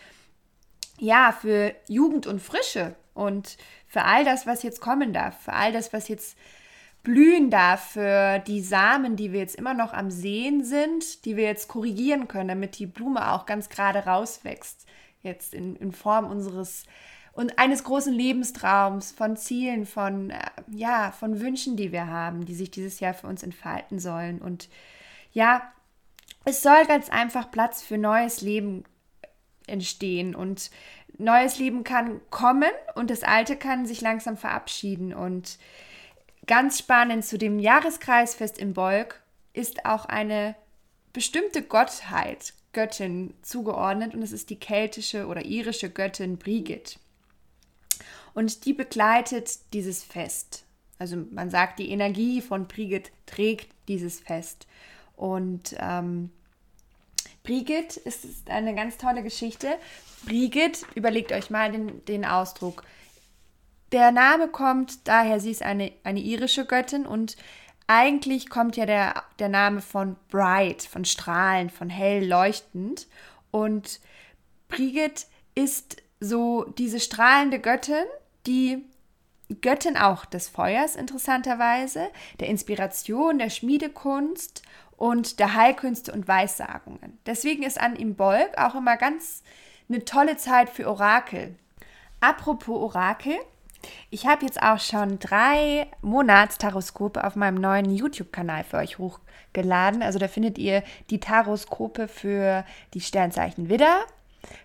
ja, 0.98 1.32
für 1.32 1.74
Jugend 1.88 2.26
und 2.26 2.40
Frische 2.40 2.94
und 3.14 3.56
für 3.86 4.04
all 4.04 4.24
das, 4.24 4.46
was 4.46 4.62
jetzt 4.62 4.80
kommen 4.80 5.12
darf, 5.12 5.42
für 5.42 5.52
all 5.52 5.72
das, 5.72 5.92
was 5.92 6.08
jetzt 6.08 6.36
blühen 7.02 7.50
darf, 7.50 7.92
für 7.92 8.38
die 8.40 8.60
Samen, 8.60 9.16
die 9.16 9.32
wir 9.32 9.40
jetzt 9.40 9.56
immer 9.56 9.74
noch 9.74 9.92
am 9.92 10.10
Sehen 10.10 10.64
sind, 10.64 11.24
die 11.24 11.36
wir 11.36 11.44
jetzt 11.44 11.68
korrigieren 11.68 12.28
können, 12.28 12.48
damit 12.48 12.78
die 12.78 12.86
Blume 12.86 13.32
auch 13.32 13.46
ganz 13.46 13.68
gerade 13.68 14.00
rauswächst 14.00 14.86
jetzt 15.22 15.54
in, 15.54 15.76
in 15.76 15.92
Form 15.92 16.26
unseres 16.26 16.84
und 17.32 17.58
eines 17.58 17.82
großen 17.84 18.12
Lebenstraums, 18.12 19.10
von 19.10 19.36
Zielen, 19.36 19.86
von, 19.86 20.30
äh, 20.30 20.38
ja, 20.70 21.12
von 21.12 21.40
Wünschen, 21.40 21.76
die 21.76 21.90
wir 21.90 22.06
haben, 22.06 22.44
die 22.44 22.54
sich 22.54 22.70
dieses 22.70 23.00
Jahr 23.00 23.14
für 23.14 23.26
uns 23.26 23.42
entfalten 23.42 23.98
sollen. 23.98 24.40
Und 24.40 24.68
ja, 25.32 25.62
es 26.44 26.62
soll 26.62 26.84
ganz 26.86 27.08
einfach 27.08 27.50
Platz 27.50 27.82
für 27.82 27.96
neues 27.96 28.42
Leben 28.42 28.84
entstehen 29.72 30.34
und 30.36 30.70
neues 31.18 31.58
Leben 31.58 31.82
kann 31.82 32.20
kommen 32.30 32.70
und 32.94 33.10
das 33.10 33.22
alte 33.22 33.56
kann 33.56 33.86
sich 33.86 34.00
langsam 34.00 34.36
verabschieden. 34.36 35.12
Und 35.12 35.58
ganz 36.46 36.78
spannend 36.78 37.24
zu 37.24 37.38
dem 37.38 37.58
Jahreskreisfest 37.58 38.58
im 38.58 38.74
Bolk 38.74 39.20
ist 39.52 39.84
auch 39.84 40.04
eine 40.04 40.54
bestimmte 41.12 41.62
Gottheit 41.62 42.54
Göttin 42.72 43.34
zugeordnet 43.42 44.14
und 44.14 44.22
es 44.22 44.32
ist 44.32 44.48
die 44.50 44.58
keltische 44.58 45.26
oder 45.26 45.44
irische 45.44 45.90
Göttin 45.90 46.38
Brigid. 46.38 46.98
Und 48.34 48.64
die 48.64 48.72
begleitet 48.72 49.58
dieses 49.74 50.02
Fest. 50.02 50.64
Also 50.98 51.16
man 51.30 51.50
sagt, 51.50 51.78
die 51.78 51.90
Energie 51.90 52.40
von 52.40 52.66
Brigid 52.66 53.12
trägt 53.26 53.68
dieses 53.88 54.20
Fest. 54.20 54.66
Und 55.16 55.76
ähm, 55.78 56.30
Brigid 57.42 57.96
ist, 57.96 58.24
ist 58.24 58.50
eine 58.50 58.74
ganz 58.74 58.96
tolle 58.96 59.22
Geschichte. 59.22 59.76
Brigid, 60.24 60.84
überlegt 60.94 61.32
euch 61.32 61.50
mal 61.50 61.72
den, 61.72 62.04
den 62.04 62.24
Ausdruck. 62.24 62.84
Der 63.90 64.12
Name 64.12 64.48
kommt 64.48 65.06
daher, 65.06 65.40
sie 65.40 65.50
ist 65.50 65.62
eine, 65.62 65.92
eine 66.04 66.20
irische 66.20 66.64
Göttin 66.64 67.04
und 67.04 67.36
eigentlich 67.86 68.48
kommt 68.48 68.76
ja 68.76 68.86
der, 68.86 69.22
der 69.38 69.48
Name 69.48 69.80
von 69.82 70.16
bright, 70.30 70.82
von 70.82 71.04
strahlend, 71.04 71.72
von 71.72 71.90
hell 71.90 72.26
leuchtend. 72.26 73.06
Und 73.50 74.00
Brigid 74.68 75.26
ist 75.54 75.96
so 76.20 76.64
diese 76.78 77.00
strahlende 77.00 77.58
Göttin, 77.58 78.04
die 78.46 78.84
Göttin 79.60 79.96
auch 79.96 80.24
des 80.24 80.48
Feuers 80.48 80.96
interessanterweise, 80.96 82.08
der 82.40 82.48
Inspiration, 82.48 83.38
der 83.38 83.50
Schmiedekunst 83.50 84.62
und 85.02 85.40
der 85.40 85.54
Heilkünste 85.54 86.12
und 86.12 86.28
Weissagungen. 86.28 87.18
Deswegen 87.26 87.64
ist 87.64 87.80
an 87.80 87.96
Imbolg 87.96 88.56
auch 88.56 88.76
immer 88.76 88.96
ganz 88.96 89.42
eine 89.88 90.04
tolle 90.04 90.36
Zeit 90.36 90.70
für 90.70 90.88
Orakel. 90.88 91.56
Apropos 92.20 92.80
Orakel, 92.80 93.34
ich 94.10 94.28
habe 94.28 94.44
jetzt 94.44 94.62
auch 94.62 94.78
schon 94.78 95.18
drei 95.18 95.88
Monatstaroskope 96.02 97.24
auf 97.24 97.34
meinem 97.34 97.56
neuen 97.56 97.90
YouTube-Kanal 97.90 98.62
für 98.62 98.76
euch 98.76 98.98
hochgeladen. 98.98 100.04
Also 100.04 100.20
da 100.20 100.28
findet 100.28 100.56
ihr 100.56 100.84
die 101.10 101.18
Taroskope 101.18 102.06
für 102.06 102.64
die 102.94 103.00
Sternzeichen 103.00 103.68
Widder, 103.68 104.02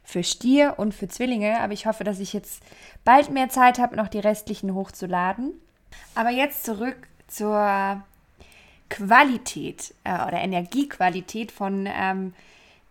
für 0.03 0.23
Stier 0.23 0.75
und 0.77 0.93
für 0.93 1.07
Zwillinge. 1.07 1.59
Aber 1.61 1.73
ich 1.73 1.87
hoffe, 1.87 2.03
dass 2.03 2.19
ich 2.19 2.33
jetzt 2.33 2.61
bald 3.03 3.31
mehr 3.31 3.49
Zeit 3.49 3.79
habe, 3.79 3.95
noch 3.95 4.07
die 4.07 4.19
restlichen 4.19 4.75
hochzuladen. 4.75 5.59
Aber 6.13 6.29
jetzt 6.29 6.63
zurück 6.63 7.07
zur 7.27 8.03
Qualität 8.89 9.93
äh, 10.03 10.13
oder 10.13 10.39
Energiequalität 10.39 11.51
von 11.51 11.87
ähm, 11.87 12.33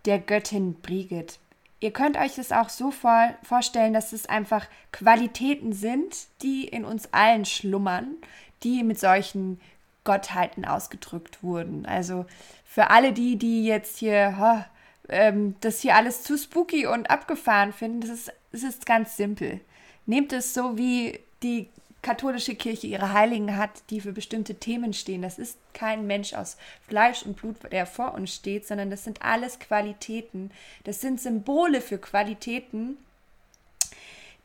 der 0.04 0.18
Göttin 0.18 0.74
Brigitte. 0.74 1.36
Ihr 1.80 1.92
könnt 1.92 2.16
euch 2.16 2.36
das 2.36 2.52
auch 2.52 2.68
so 2.68 2.90
vor, 2.90 3.34
vorstellen, 3.42 3.92
dass 3.92 4.12
es 4.12 4.26
einfach 4.26 4.66
Qualitäten 4.92 5.72
sind, 5.72 6.26
die 6.42 6.66
in 6.66 6.84
uns 6.84 7.12
allen 7.12 7.44
schlummern, 7.44 8.14
die 8.62 8.82
mit 8.82 8.98
solchen 8.98 9.60
Gottheiten 10.04 10.64
ausgedrückt 10.64 11.42
wurden. 11.42 11.84
Also 11.84 12.24
für 12.64 12.90
alle 12.90 13.12
die, 13.12 13.36
die 13.36 13.66
jetzt 13.66 13.98
hier 13.98 14.36
oh, 14.40 14.64
ähm, 15.08 15.56
das 15.60 15.80
hier 15.80 15.96
alles 15.96 16.22
zu 16.22 16.38
spooky 16.38 16.86
und 16.86 17.10
abgefahren 17.10 17.72
finden, 17.72 18.00
das 18.00 18.10
ist, 18.10 18.32
das 18.52 18.62
ist 18.62 18.86
ganz 18.86 19.16
simpel. 19.16 19.60
Nehmt 20.06 20.32
es 20.32 20.54
so, 20.54 20.78
wie 20.78 21.20
die 21.42 21.68
katholische 22.06 22.54
Kirche 22.54 22.86
ihre 22.86 23.12
Heiligen 23.12 23.56
hat, 23.56 23.82
die 23.90 24.00
für 24.00 24.12
bestimmte 24.12 24.54
Themen 24.54 24.92
stehen. 24.92 25.22
Das 25.22 25.40
ist 25.40 25.58
kein 25.74 26.06
Mensch 26.06 26.34
aus 26.34 26.56
Fleisch 26.86 27.24
und 27.24 27.34
Blut, 27.34 27.56
der 27.72 27.84
vor 27.84 28.14
uns 28.14 28.32
steht, 28.32 28.64
sondern 28.64 28.90
das 28.90 29.02
sind 29.02 29.22
alles 29.22 29.58
Qualitäten. 29.58 30.52
Das 30.84 31.00
sind 31.00 31.20
Symbole 31.20 31.80
für 31.80 31.98
Qualitäten, 31.98 32.96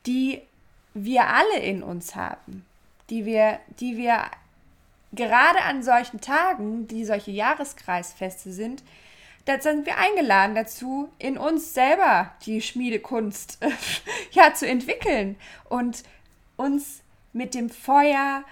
die 0.07 0.41
wir 0.95 1.27
alle 1.27 1.59
in 1.59 1.83
uns 1.83 2.15
haben, 2.15 2.65
die 3.11 3.25
wir, 3.25 3.59
die 3.79 3.95
wir 3.95 4.23
gerade 5.11 5.61
an 5.61 5.83
solchen 5.83 6.19
Tagen, 6.19 6.87
die 6.87 7.05
solche 7.05 7.29
Jahreskreisfeste 7.29 8.51
sind, 8.51 8.81
da 9.45 9.61
sind 9.61 9.85
wir 9.85 9.99
eingeladen 9.99 10.55
dazu, 10.55 11.09
in 11.19 11.37
uns 11.37 11.75
selber 11.75 12.31
die 12.43 12.59
Schmiedekunst 12.59 13.59
ja, 14.31 14.51
zu 14.55 14.67
entwickeln 14.67 15.35
und 15.69 16.01
uns 16.57 17.01
mit 17.33 17.53
dem 17.53 17.69
Feuer 17.69 18.43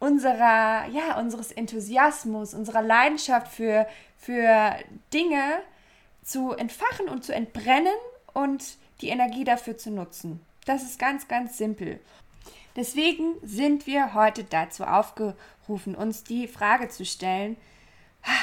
unserer, 0.00 0.86
ja, 0.88 1.18
unseres 1.18 1.52
Enthusiasmus, 1.52 2.54
unserer 2.54 2.82
Leidenschaft 2.82 3.48
für, 3.48 3.86
für 4.16 4.76
Dinge 5.12 5.60
zu 6.22 6.52
entfachen 6.52 7.08
und 7.08 7.24
zu 7.24 7.34
entbrennen 7.34 7.94
und 8.34 8.76
die 9.00 9.08
Energie 9.08 9.44
dafür 9.44 9.76
zu 9.76 9.90
nutzen. 9.90 10.40
Das 10.66 10.82
ist 10.82 10.98
ganz, 10.98 11.28
ganz 11.28 11.56
simpel. 11.56 12.00
Deswegen 12.76 13.34
sind 13.42 13.86
wir 13.86 14.14
heute 14.14 14.44
dazu 14.44 14.84
aufgerufen, 14.84 15.94
uns 15.96 16.22
die 16.22 16.46
Frage 16.46 16.88
zu 16.88 17.04
stellen, 17.04 17.56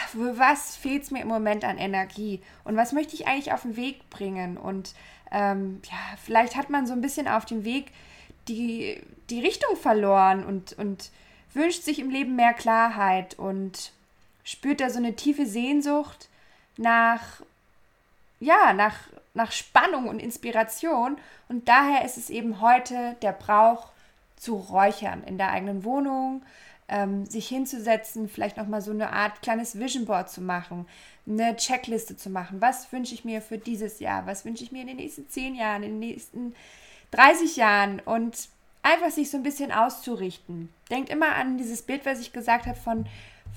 für 0.10 0.38
was 0.38 0.76
fehlt 0.76 1.04
es 1.04 1.12
mir 1.12 1.22
im 1.22 1.28
Moment 1.28 1.64
an 1.64 1.78
Energie 1.78 2.42
und 2.64 2.76
was 2.76 2.92
möchte 2.92 3.14
ich 3.14 3.28
eigentlich 3.28 3.54
auf 3.54 3.62
den 3.62 3.76
Weg 3.76 4.10
bringen? 4.10 4.58
Und 4.58 4.94
ähm, 5.32 5.82
ja, 5.86 6.18
vielleicht 6.24 6.56
hat 6.56 6.70
man 6.70 6.88
so 6.88 6.94
ein 6.94 7.02
bisschen 7.02 7.28
auf 7.28 7.46
dem 7.46 7.64
Weg 7.64 7.92
die, 8.48 9.02
die 9.30 9.42
Richtung 9.42 9.76
verloren 9.76 10.46
und, 10.46 10.74
und 10.74 11.12
wünscht 11.54 11.84
sich 11.84 12.00
im 12.00 12.10
Leben 12.10 12.36
mehr 12.36 12.54
Klarheit 12.54 13.38
und 13.40 13.92
spürt 14.44 14.82
da 14.82 14.90
so 14.90 14.98
eine 14.98 15.16
tiefe 15.16 15.46
Sehnsucht 15.46 16.30
nach, 16.78 17.42
ja, 18.40 18.74
nach, 18.74 18.96
nach 19.34 19.52
Spannung 19.52 20.08
und 20.08 20.20
Inspiration. 20.20 21.18
Und 21.50 21.68
daher 21.68 22.06
ist 22.06 22.18
es 22.18 22.30
eben 22.30 22.62
heute 22.62 23.16
der 23.22 23.32
Brauch 23.32 23.90
zu 24.38 24.56
räuchern 24.56 25.24
in 25.24 25.38
der 25.38 25.52
eigenen 25.52 25.84
Wohnung, 25.84 26.44
ähm, 26.88 27.26
sich 27.26 27.48
hinzusetzen, 27.48 28.30
vielleicht 28.30 28.58
nochmal 28.58 28.82
so 28.82 28.92
eine 28.92 29.12
Art 29.12 29.42
kleines 29.42 29.80
Vision 29.80 30.06
Board 30.06 30.30
zu 30.30 30.42
machen, 30.42 30.86
eine 31.28 31.56
Checkliste 31.56 32.16
zu 32.16 32.30
machen. 32.30 32.62
Was 32.62 32.92
wünsche 32.92 33.16
ich 33.16 33.26
mir 33.26 33.42
für 33.42 33.58
dieses 33.58 34.00
Jahr? 34.00 34.28
Was 34.28 34.46
wünsche 34.46 34.64
ich 34.64 34.72
mir 34.72 34.82
in 34.82 34.88
den 34.88 34.98
nächsten 34.98 35.28
zehn 35.30 35.56
Jahren, 35.56 35.82
in 35.82 35.94
den 35.94 36.00
nächsten 36.00 36.54
30 37.16 37.56
Jahren 37.56 38.00
und 38.02 38.50
einfach 38.84 39.10
sich 39.10 39.32
so 39.32 39.38
ein 39.38 39.44
bisschen 39.44 39.72
auszurichten. 39.72 40.74
Denkt 40.90 41.10
immer 41.10 41.36
an 41.36 41.58
dieses 41.58 41.82
Bild, 41.82 42.06
was 42.06 42.20
ich 42.20 42.34
gesagt 42.34 42.68
habe 42.68 42.78
von, 42.78 43.08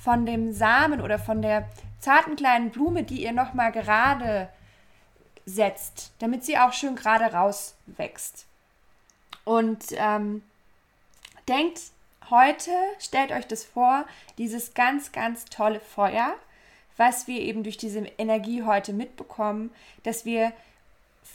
von 0.03 0.27
dem 0.27 0.53
Samen 0.53 1.00
oder 1.00 1.19
von 1.19 1.43
der 1.43 1.69
zarten 2.00 2.37
kleinen 2.37 2.71
Blume, 2.71 3.03
die 3.03 3.23
ihr 3.23 3.33
nochmal 3.33 3.73
gerade 3.73 4.49
setzt, 5.45 6.12
damit 6.21 6.45
sie 6.45 6.59
auch 6.59 6.73
schön 6.73 6.95
gerade 6.95 7.27
rauswächst. 7.27 8.47
Und 9.45 9.85
ähm, 9.93 10.43
denkt 11.49 11.81
heute, 12.31 12.71
stellt 12.99 13.33
euch 13.33 13.47
das 13.47 13.65
vor, 13.65 14.05
dieses 14.37 14.75
ganz, 14.75 15.12
ganz 15.12 15.47
tolle 15.47 15.81
Feuer, 15.81 16.35
was 16.97 17.27
wir 17.27 17.41
eben 17.41 17.62
durch 17.62 17.77
diese 17.77 18.00
Energie 18.19 18.62
heute 18.62 18.93
mitbekommen, 18.93 19.71
dass 20.03 20.25
wir 20.25 20.53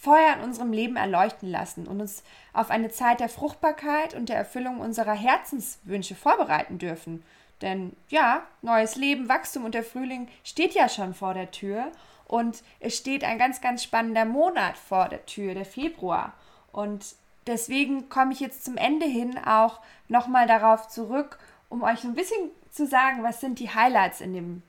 Feuer 0.04 0.34
in 0.36 0.42
unserem 0.42 0.74
Leben 0.74 0.98
erleuchten 0.98 1.50
lassen 1.50 1.88
und 1.88 2.02
uns 2.02 2.24
auf 2.52 2.70
eine 2.70 2.90
Zeit 2.90 3.22
der 3.22 3.30
Fruchtbarkeit 3.30 4.14
und 4.14 4.28
der 4.28 4.36
Erfüllung 4.36 4.82
unserer 4.82 5.14
Herzenswünsche 5.14 6.14
vorbereiten 6.14 6.78
dürfen. 6.78 7.24
Denn 7.62 7.96
ja, 8.10 8.44
neues 8.62 8.98
Leben, 8.98 9.30
Wachstum 9.30 9.64
und 9.64 9.74
der 9.74 9.86
Frühling 9.86 10.28
steht 10.44 10.74
ja 10.74 10.90
schon 10.90 11.14
vor 11.14 11.34
der 11.34 11.52
Tür 11.52 11.90
und 12.28 12.64
es 12.82 12.98
steht 12.98 13.24
ein 13.24 13.38
ganz, 13.38 13.62
ganz 13.62 13.82
spannender 13.82 14.26
Monat 14.26 14.76
vor 14.76 15.08
der 15.08 15.26
Tür, 15.26 15.54
der 15.54 15.64
Februar. 15.64 16.34
Und 16.74 17.16
deswegen 17.48 18.10
komme 18.10 18.34
ich 18.34 18.42
jetzt 18.42 18.66
zum 18.66 18.76
Ende 18.76 19.06
hin 19.06 19.38
auch 19.38 19.80
nochmal 20.10 20.48
darauf 20.48 20.90
zurück, 20.90 21.40
um 21.70 21.82
euch 21.82 22.04
ein 22.04 22.16
bisschen 22.16 22.50
zu 22.72 22.86
sagen, 22.86 23.24
was 23.24 23.40
sind 23.40 23.58
die 23.58 23.74
Highlights 23.74 24.20
in 24.20 24.34
dem, 24.34 24.64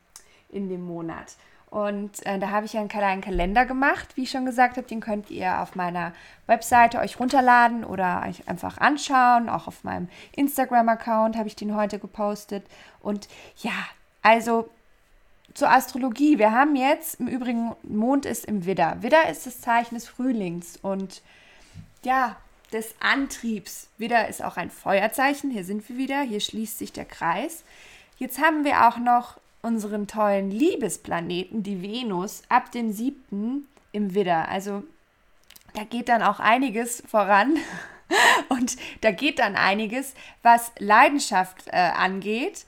in 0.49 0.69
dem 0.69 0.87
Monat. 0.87 1.35
Und 1.75 2.25
äh, 2.25 2.39
da 2.39 2.51
habe 2.51 2.67
ich 2.67 2.79
einen 2.79 2.87
kleinen 2.87 3.21
Kalender 3.21 3.67
gemacht, 3.67 4.17
wie 4.17 4.23
ich 4.23 4.31
schon 4.31 4.47
gesagt 4.47 4.77
habe. 4.77 4.87
Den 4.87 5.01
könnt 5.01 5.29
ihr 5.29 5.61
auf 5.61 5.75
meiner 5.75 6.13
Webseite 6.47 7.01
euch 7.01 7.19
runterladen 7.19 7.83
oder 7.83 8.23
euch 8.29 8.49
einfach 8.49 8.79
anschauen. 8.79 9.49
Auch 9.49 9.67
auf 9.67 9.83
meinem 9.83 10.09
Instagram-Account 10.37 11.37
habe 11.37 11.49
ich 11.49 11.57
den 11.57 11.75
heute 11.75 11.99
gepostet. 11.99 12.65
Und 13.01 13.27
ja, 13.57 13.73
also 14.23 14.71
zur 15.55 15.69
Astrologie. 15.69 16.39
Wir 16.39 16.53
haben 16.53 16.77
jetzt 16.77 17.19
im 17.19 17.27
Übrigen, 17.27 17.75
Mond 17.83 18.25
ist 18.25 18.45
im 18.45 18.67
Widder. 18.67 18.99
Widder 19.03 19.29
ist 19.29 19.45
das 19.45 19.61
Zeichen 19.61 19.97
des 19.97 20.07
Frühlings 20.07 20.77
und 20.77 21.23
ja, 22.05 22.37
des 22.73 22.95
Antriebs. 23.01 23.89
Widder 23.99 24.29
ist 24.29 24.45
auch 24.45 24.57
ein 24.57 24.71
Feuerzeichen. 24.71 25.51
Hier 25.51 25.65
sind 25.65 25.89
wir 25.89 25.97
wieder. 25.97 26.21
Hier 26.21 26.39
schließt 26.39 26.79
sich 26.79 26.93
der 26.93 27.05
Kreis. 27.05 27.65
Jetzt 28.17 28.41
haben 28.41 28.63
wir 28.63 28.87
auch 28.87 28.99
noch 28.99 29.39
unseren 29.65 30.07
tollen 30.07 30.51
Liebesplaneten, 30.51 31.63
die 31.63 31.83
Venus, 31.83 32.43
ab 32.49 32.71
dem 32.71 32.93
7. 32.93 33.67
im 33.93 34.15
Widder. 34.15 34.49
Also 34.49 34.85
da 35.75 35.85
geht 35.85 36.09
dann 36.09 36.23
auch 36.23 36.39
einiges 36.39 37.03
voran 37.07 37.57
und 38.49 38.77
da 39.01 39.11
geht 39.11 39.39
dann 39.39 39.57
einiges, 39.57 40.15
was 40.43 40.71
Leidenschaft 40.79 41.67
äh, 41.69 41.77
angeht. 41.77 42.67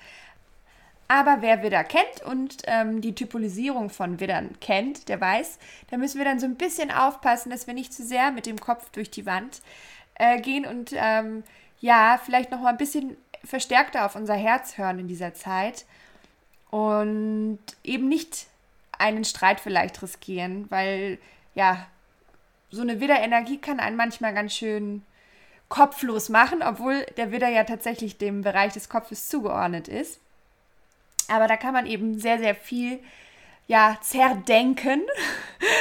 Aber 1.08 1.38
wer 1.40 1.62
Widder 1.62 1.84
kennt 1.84 2.22
und 2.24 2.62
ähm, 2.64 3.00
die 3.00 3.14
Typolisierung 3.14 3.90
von 3.90 4.18
Widdern 4.18 4.56
kennt, 4.60 5.08
der 5.08 5.20
weiß, 5.20 5.58
da 5.90 5.98
müssen 5.98 6.18
wir 6.18 6.24
dann 6.24 6.40
so 6.40 6.46
ein 6.46 6.56
bisschen 6.56 6.90
aufpassen, 6.90 7.50
dass 7.50 7.68
wir 7.68 7.74
nicht 7.74 7.92
zu 7.92 8.04
sehr 8.04 8.32
mit 8.32 8.46
dem 8.46 8.58
Kopf 8.58 8.90
durch 8.90 9.10
die 9.10 9.24
Wand 9.24 9.60
äh, 10.14 10.40
gehen 10.40 10.66
und 10.66 10.92
ähm, 10.96 11.44
ja, 11.78 12.18
vielleicht 12.24 12.50
noch 12.50 12.60
mal 12.60 12.70
ein 12.70 12.76
bisschen 12.76 13.16
verstärkter 13.44 14.04
auf 14.04 14.16
unser 14.16 14.34
Herz 14.34 14.78
hören 14.78 14.98
in 14.98 15.06
dieser 15.06 15.34
Zeit 15.34 15.84
und 16.70 17.58
eben 17.85 18.08
nicht 18.08 18.46
einen 18.99 19.25
Streit 19.25 19.61
vielleicht 19.61 20.02
riskieren, 20.02 20.70
weil 20.70 21.18
ja, 21.54 21.87
so 22.70 22.82
eine 22.82 23.00
Widderenergie 23.00 23.58
kann 23.58 23.80
einen 23.80 23.96
manchmal 23.96 24.35
ganz 24.35 24.54
schön 24.54 25.02
kopflos 25.68 26.28
machen, 26.28 26.62
obwohl 26.62 27.04
der 27.16 27.32
Widder 27.32 27.49
ja 27.49 27.64
tatsächlich 27.64 28.18
dem 28.18 28.42
Bereich 28.42 28.73
des 28.73 28.88
Kopfes 28.88 29.28
zugeordnet 29.28 29.88
ist. 29.88 30.20
Aber 31.28 31.49
da 31.49 31.56
kann 31.56 31.73
man 31.73 31.87
eben 31.87 32.18
sehr, 32.20 32.38
sehr 32.38 32.54
viel 32.54 33.00
ja, 33.66 33.99
zerdenken. 34.00 35.02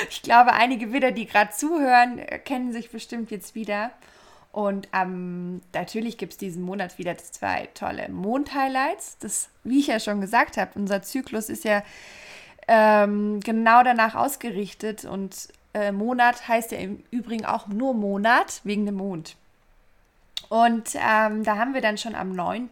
Ich 0.10 0.22
glaube, 0.22 0.54
einige 0.54 0.94
Widder, 0.94 1.12
die 1.12 1.26
gerade 1.26 1.52
zuhören, 1.52 2.22
kennen 2.46 2.72
sich 2.72 2.90
bestimmt 2.92 3.32
jetzt 3.32 3.56
wieder. 3.56 3.92
Und 4.56 4.88
ähm, 4.94 5.60
natürlich 5.74 6.18
gibt 6.18 6.32
es 6.32 6.38
diesen 6.38 6.64
Monat 6.64 6.98
wieder 6.98 7.18
zwei 7.18 7.68
tolle 7.74 8.08
Mond-Highlights. 8.08 9.18
Das, 9.18 9.50
wie 9.66 9.80
ich 9.80 9.88
ja 9.88 10.00
schon 10.00 10.22
gesagt 10.22 10.56
habe, 10.56 10.72
unser 10.76 11.02
Zyklus 11.02 11.50
ist 11.50 11.66
ja 11.66 11.84
ähm, 12.70 13.42
genau 13.42 13.84
danach 13.84 14.16
ausgerichtet 14.16 15.04
und 15.04 15.50
äh, 15.74 15.92
Monat 15.92 16.48
heißt 16.48 16.72
ja 16.72 16.78
im 16.78 17.04
Übrigen 17.12 17.44
auch 17.44 17.68
nur 17.68 17.94
Monat 17.94 18.62
wegen 18.64 18.86
dem 18.86 18.96
Mond. 18.96 19.36
Und 20.48 20.96
ähm, 20.96 21.44
da 21.44 21.58
haben 21.58 21.74
wir 21.74 21.82
dann 21.82 21.98
schon 21.98 22.16
am 22.16 22.32
9. 22.32 22.70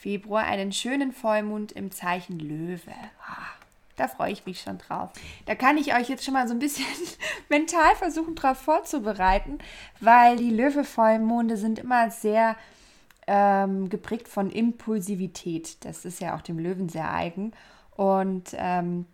Februar 0.00 0.44
einen 0.44 0.72
schönen 0.72 1.12
Vollmond 1.12 1.72
im 1.72 1.90
Zeichen 1.90 2.38
Löwe. 2.38 2.94
Ah, 3.20 3.55
da 3.96 4.08
freue 4.08 4.32
ich 4.32 4.46
mich 4.46 4.60
schon 4.60 4.78
drauf. 4.78 5.10
Da 5.46 5.54
kann 5.54 5.76
ich 5.76 5.94
euch 5.94 6.08
jetzt 6.08 6.24
schon 6.24 6.34
mal 6.34 6.46
so 6.46 6.54
ein 6.54 6.58
bisschen 6.58 6.86
mental 7.48 7.94
versuchen, 7.96 8.34
darauf 8.34 8.58
vorzubereiten, 8.58 9.58
weil 10.00 10.36
die 10.36 10.50
Löwe-Vollmonde 10.50 11.56
sind 11.56 11.78
immer 11.78 12.10
sehr 12.10 12.56
ähm, 13.26 13.88
geprägt 13.88 14.28
von 14.28 14.50
Impulsivität. 14.50 15.84
Das 15.84 16.04
ist 16.04 16.20
ja 16.20 16.36
auch 16.36 16.42
dem 16.42 16.58
Löwen 16.58 16.88
sehr 16.88 17.12
eigen. 17.12 17.52
Und 17.96 18.54
ähm, 18.54 19.06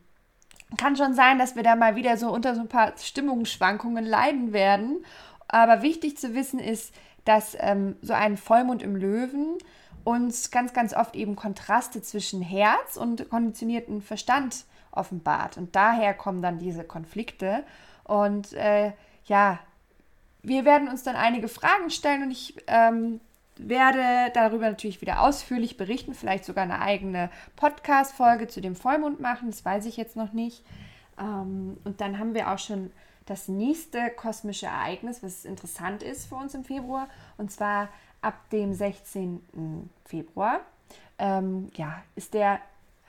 kann 0.76 0.96
schon 0.96 1.14
sein, 1.14 1.38
dass 1.38 1.56
wir 1.56 1.62
da 1.62 1.76
mal 1.76 1.96
wieder 1.96 2.16
so 2.16 2.30
unter 2.30 2.54
so 2.54 2.60
ein 2.60 2.68
paar 2.68 2.92
Stimmungsschwankungen 2.96 4.04
leiden 4.04 4.52
werden. 4.52 5.04
Aber 5.48 5.82
wichtig 5.82 6.18
zu 6.18 6.34
wissen 6.34 6.58
ist, 6.58 6.94
dass 7.24 7.56
ähm, 7.60 7.96
so 8.02 8.14
ein 8.14 8.36
Vollmond 8.36 8.82
im 8.82 8.96
Löwen 8.96 9.58
uns 10.04 10.50
ganz, 10.50 10.72
ganz 10.72 10.94
oft 10.94 11.14
eben 11.14 11.36
Kontraste 11.36 12.02
zwischen 12.02 12.42
Herz 12.42 12.96
und 12.96 13.28
konditionierten 13.30 14.02
Verstand 14.02 14.64
offenbart. 14.92 15.58
Und 15.58 15.74
daher 15.74 16.14
kommen 16.14 16.42
dann 16.42 16.58
diese 16.58 16.84
Konflikte. 16.84 17.64
Und 18.04 18.52
äh, 18.52 18.92
ja, 19.24 19.58
wir 20.42 20.64
werden 20.64 20.88
uns 20.88 21.02
dann 21.02 21.16
einige 21.16 21.48
Fragen 21.48 21.90
stellen 21.90 22.24
und 22.24 22.30
ich 22.30 22.56
ähm, 22.66 23.20
werde 23.56 24.30
darüber 24.34 24.68
natürlich 24.68 25.00
wieder 25.00 25.22
ausführlich 25.22 25.76
berichten, 25.76 26.14
vielleicht 26.14 26.44
sogar 26.44 26.64
eine 26.64 26.80
eigene 26.80 27.30
Podcast-Folge 27.56 28.48
zu 28.48 28.60
dem 28.60 28.74
Vollmond 28.74 29.20
machen, 29.20 29.50
das 29.50 29.64
weiß 29.64 29.86
ich 29.86 29.96
jetzt 29.96 30.16
noch 30.16 30.32
nicht. 30.32 30.64
Ähm, 31.18 31.76
und 31.84 32.00
dann 32.00 32.18
haben 32.18 32.34
wir 32.34 32.50
auch 32.50 32.58
schon 32.58 32.90
das 33.26 33.48
nächste 33.48 34.10
kosmische 34.10 34.66
Ereignis, 34.66 35.22
was 35.22 35.44
interessant 35.44 36.02
ist 36.02 36.26
für 36.26 36.34
uns 36.34 36.54
im 36.54 36.64
Februar, 36.64 37.08
und 37.36 37.52
zwar 37.52 37.88
ab 38.20 38.34
dem 38.50 38.72
16. 38.72 39.90
Februar. 40.04 40.60
Ähm, 41.18 41.70
ja, 41.74 42.02
ist 42.16 42.34
der, 42.34 42.60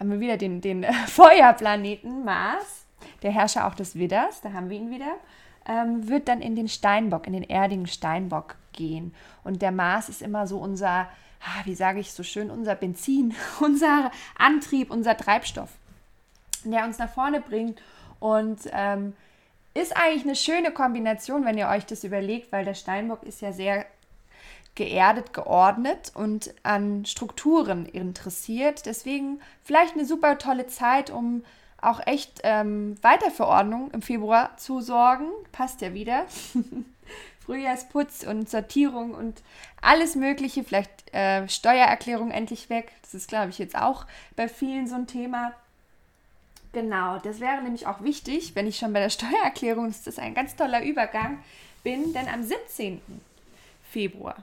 haben 0.03 0.12
wir 0.12 0.19
wieder 0.19 0.36
den, 0.36 0.60
den 0.60 0.83
Feuerplaneten 1.07 2.25
Mars, 2.25 2.86
der 3.22 3.31
Herrscher 3.31 3.67
auch 3.67 3.74
des 3.74 3.95
Widders, 3.95 4.41
da 4.41 4.51
haben 4.51 4.69
wir 4.69 4.77
ihn 4.77 4.91
wieder, 4.91 5.15
ähm, 5.65 6.10
wird 6.10 6.27
dann 6.27 6.41
in 6.41 6.57
den 6.57 6.67
Steinbock, 6.67 7.25
in 7.25 7.31
den 7.31 7.50
erdigen 7.50 7.88
Steinbock 7.88 8.55
gehen. 8.74 9.15
Und 9.45 9.62
der 9.62 9.72
Mars 9.72 10.10
ist 10.10 10.22
immer 10.22 10.45
so 10.45 10.57
unser, 10.57 11.07
wie 11.63 11.74
sage 11.74 12.01
ich 12.01 12.12
so 12.12 12.22
schön, 12.22 12.51
unser 12.51 12.75
Benzin, 12.75 13.33
unser 13.62 14.12
Antrieb, 14.38 14.91
unser 14.91 15.15
Treibstoff, 15.15 15.69
der 16.65 16.83
uns 16.83 16.98
nach 16.98 17.10
vorne 17.10 17.39
bringt. 17.39 17.81
Und 18.19 18.60
ähm, 18.74 19.13
ist 19.74 19.95
eigentlich 19.95 20.24
eine 20.24 20.36
schöne 20.36 20.72
Kombination, 20.72 21.45
wenn 21.45 21.57
ihr 21.57 21.69
euch 21.69 21.86
das 21.86 22.03
überlegt, 22.03 22.51
weil 22.51 22.65
der 22.65 22.74
Steinbock 22.74 23.24
ist 23.24 23.41
ja 23.41 23.53
sehr 23.53 23.86
geerdet, 24.75 25.34
geordnet 25.34 26.12
und 26.15 26.53
an 26.63 27.06
Strukturen 27.06 27.86
interessiert. 27.86 28.86
Deswegen 28.86 29.39
vielleicht 29.63 29.94
eine 29.94 30.06
super 30.06 30.38
tolle 30.38 30.68
Zeit, 30.68 31.10
um 31.10 31.44
auch 31.82 32.00
echt 32.06 32.39
ähm, 32.44 32.96
Weiterverordnung 33.01 33.92
im 33.92 34.01
Februar 34.01 34.56
zu 34.58 34.82
sorgen. 34.82 35.27
Passt 35.51 35.82
ja 35.82 35.94
wieder. 35.94 36.25
Frühjahrsputz 37.46 38.24
und 38.24 38.50
Sortierung 38.50 39.13
und 39.13 39.42
alles 39.82 40.15
Mögliche, 40.15 40.63
vielleicht 40.63 41.13
äh, 41.13 41.48
Steuererklärung 41.50 42.32
endlich 42.32 42.70
weg. 42.70 42.94
Das 43.01 43.13
ist, 43.13 43.27
glaube 43.27 43.50
ich, 43.50 43.60
jetzt 43.60 43.75
auch 43.75 44.06
bei 44.38 44.48
vielen 44.48 44.88
so 44.88 44.96
ein 44.96 45.08
Thema. 45.08 45.53
Genau, 46.72 47.20
das 47.20 47.42
wäre 47.42 47.62
nämlich 47.62 47.86
auch 47.86 48.01
wichtig, 48.01 48.56
wenn 48.56 48.65
ich 48.65 48.77
schon 48.77 48.94
bei 48.94 49.01
der 49.01 49.10
Steuererklärung, 49.10 49.88
das 49.88 50.08
ist 50.08 50.20
ein 50.20 50.34
ganz 50.34 50.56
toller 50.56 50.84
Übergang, 50.84 51.44
bin, 51.84 52.13
denn 52.13 52.30
am 52.30 52.44
17. 52.44 53.01
Februar 53.92 54.38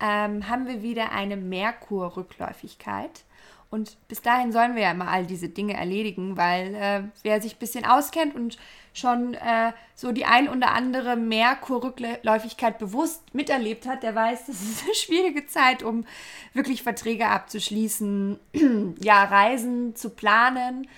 ähm, 0.00 0.48
haben 0.48 0.66
wir 0.66 0.82
wieder 0.82 1.12
eine 1.12 1.36
Merkur-Rückläufigkeit. 1.36 3.24
Und 3.68 3.96
bis 4.08 4.22
dahin 4.22 4.52
sollen 4.52 4.76
wir 4.76 4.82
ja 4.82 4.92
immer 4.92 5.08
all 5.08 5.26
diese 5.26 5.48
Dinge 5.48 5.74
erledigen, 5.74 6.36
weil 6.36 6.74
äh, 6.74 7.02
wer 7.22 7.42
sich 7.42 7.56
ein 7.56 7.58
bisschen 7.58 7.84
auskennt 7.84 8.34
und 8.34 8.58
schon 8.92 9.34
äh, 9.34 9.72
so 9.94 10.12
die 10.12 10.24
ein 10.24 10.48
oder 10.48 10.70
andere 10.72 11.16
Merkur-Rückläufigkeit 11.16 12.78
bewusst 12.78 13.34
miterlebt 13.34 13.86
hat, 13.86 14.02
der 14.02 14.14
weiß, 14.14 14.46
das 14.46 14.62
ist 14.62 14.84
eine 14.84 14.94
schwierige 14.94 15.46
Zeit, 15.46 15.82
um 15.82 16.06
wirklich 16.54 16.82
Verträge 16.82 17.26
abzuschließen, 17.26 18.38
ja, 19.00 19.24
Reisen 19.24 19.96
zu 19.96 20.10
planen, 20.10 20.88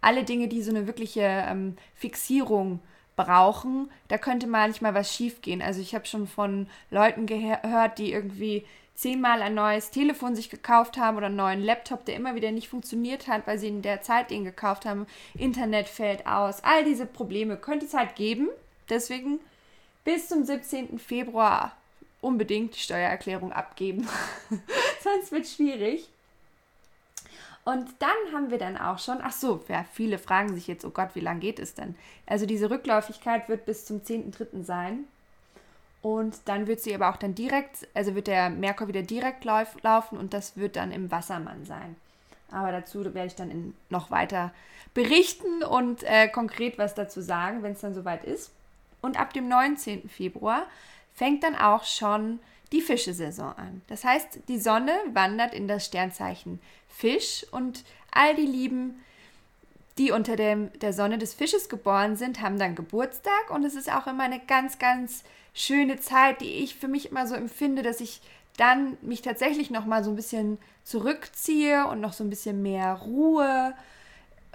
alle 0.00 0.24
Dinge, 0.24 0.48
die 0.48 0.62
so 0.62 0.70
eine 0.70 0.86
wirkliche 0.86 1.22
ähm, 1.22 1.76
Fixierung 1.94 2.80
brauchen, 3.16 3.90
da 4.08 4.18
könnte 4.18 4.46
manchmal 4.46 4.94
was 4.94 5.14
schiefgehen. 5.14 5.62
Also 5.62 5.80
ich 5.80 5.94
habe 5.94 6.06
schon 6.06 6.26
von 6.26 6.66
Leuten 6.90 7.26
gehört, 7.26 7.98
die 7.98 8.12
irgendwie 8.12 8.64
zehnmal 8.94 9.42
ein 9.42 9.54
neues 9.54 9.90
Telefon 9.90 10.36
sich 10.36 10.50
gekauft 10.50 10.96
haben 10.96 11.16
oder 11.16 11.26
einen 11.26 11.36
neuen 11.36 11.62
Laptop, 11.62 12.04
der 12.04 12.16
immer 12.16 12.34
wieder 12.34 12.52
nicht 12.52 12.68
funktioniert 12.68 13.28
hat, 13.28 13.46
weil 13.46 13.58
sie 13.58 13.68
in 13.68 13.82
der 13.82 14.02
Zeit 14.02 14.30
den 14.30 14.44
gekauft 14.44 14.84
haben. 14.84 15.06
Internet 15.36 15.88
fällt 15.88 16.26
aus. 16.26 16.62
All 16.62 16.84
diese 16.84 17.06
Probleme 17.06 17.56
könnte 17.56 17.86
es 17.86 17.94
halt 17.94 18.14
geben. 18.14 18.48
Deswegen 18.88 19.40
bis 20.04 20.28
zum 20.28 20.44
17. 20.44 20.98
Februar 20.98 21.76
unbedingt 22.20 22.76
die 22.76 22.80
Steuererklärung 22.80 23.52
abgeben. 23.52 24.08
Sonst 25.02 25.32
wird 25.32 25.44
es 25.44 25.54
schwierig. 25.54 26.08
Und 27.64 27.90
dann 28.00 28.34
haben 28.34 28.50
wir 28.50 28.58
dann 28.58 28.76
auch 28.76 28.98
schon, 28.98 29.18
ach 29.22 29.32
so, 29.32 29.62
ja, 29.68 29.84
viele 29.92 30.18
fragen 30.18 30.54
sich 30.54 30.66
jetzt, 30.66 30.84
oh 30.84 30.90
Gott, 30.90 31.10
wie 31.14 31.20
lange 31.20 31.40
geht 31.40 31.60
es 31.60 31.74
denn? 31.74 31.94
Also 32.26 32.44
diese 32.44 32.70
Rückläufigkeit 32.70 33.48
wird 33.48 33.66
bis 33.66 33.84
zum 33.84 33.98
10.3. 33.98 34.64
sein. 34.64 35.04
Und 36.02 36.34
dann 36.46 36.66
wird 36.66 36.80
sie 36.80 36.92
aber 36.94 37.10
auch 37.10 37.16
dann 37.16 37.36
direkt, 37.36 37.86
also 37.94 38.16
wird 38.16 38.26
der 38.26 38.50
Merkur 38.50 38.88
wieder 38.88 39.02
direkt 39.02 39.44
lauf, 39.44 39.80
laufen 39.82 40.18
und 40.18 40.34
das 40.34 40.56
wird 40.56 40.74
dann 40.74 40.90
im 40.90 41.12
Wassermann 41.12 41.64
sein. 41.64 41.94
Aber 42.50 42.72
dazu 42.72 43.04
werde 43.04 43.26
ich 43.26 43.36
dann 43.36 43.52
in, 43.52 43.74
noch 43.88 44.10
weiter 44.10 44.52
berichten 44.94 45.62
und 45.62 46.02
äh, 46.02 46.26
konkret 46.26 46.76
was 46.76 46.94
dazu 46.94 47.20
sagen, 47.20 47.62
wenn 47.62 47.72
es 47.72 47.80
dann 47.80 47.94
soweit 47.94 48.24
ist. 48.24 48.50
Und 49.00 49.18
ab 49.18 49.32
dem 49.32 49.48
19. 49.48 50.08
Februar 50.08 50.66
fängt 51.14 51.44
dann 51.44 51.54
auch 51.54 51.84
schon 51.84 52.40
die 52.72 52.80
Fischesaison 52.80 53.52
an. 53.52 53.82
Das 53.86 54.04
heißt, 54.04 54.40
die 54.48 54.58
Sonne 54.58 54.92
wandert 55.12 55.54
in 55.54 55.68
das 55.68 55.86
Sternzeichen 55.86 56.60
Fisch 56.88 57.46
und 57.50 57.84
all 58.10 58.34
die 58.34 58.46
Lieben, 58.46 59.02
die 59.98 60.10
unter 60.10 60.36
dem, 60.36 60.72
der 60.80 60.92
Sonne 60.92 61.18
des 61.18 61.34
Fisches 61.34 61.68
geboren 61.68 62.16
sind, 62.16 62.40
haben 62.40 62.58
dann 62.58 62.74
Geburtstag 62.74 63.50
und 63.50 63.64
es 63.64 63.74
ist 63.74 63.92
auch 63.92 64.06
immer 64.06 64.24
eine 64.24 64.40
ganz, 64.40 64.78
ganz 64.78 65.22
schöne 65.54 66.00
Zeit, 66.00 66.40
die 66.40 66.62
ich 66.62 66.76
für 66.76 66.88
mich 66.88 67.10
immer 67.10 67.26
so 67.26 67.34
empfinde, 67.34 67.82
dass 67.82 68.00
ich 68.00 68.22
dann 68.56 68.96
mich 69.02 69.22
tatsächlich 69.22 69.70
noch 69.70 69.86
mal 69.86 70.02
so 70.04 70.10
ein 70.10 70.16
bisschen 70.16 70.58
zurückziehe 70.84 71.86
und 71.86 72.00
noch 72.00 72.12
so 72.12 72.24
ein 72.24 72.30
bisschen 72.30 72.62
mehr 72.62 72.94
Ruhe 72.94 73.74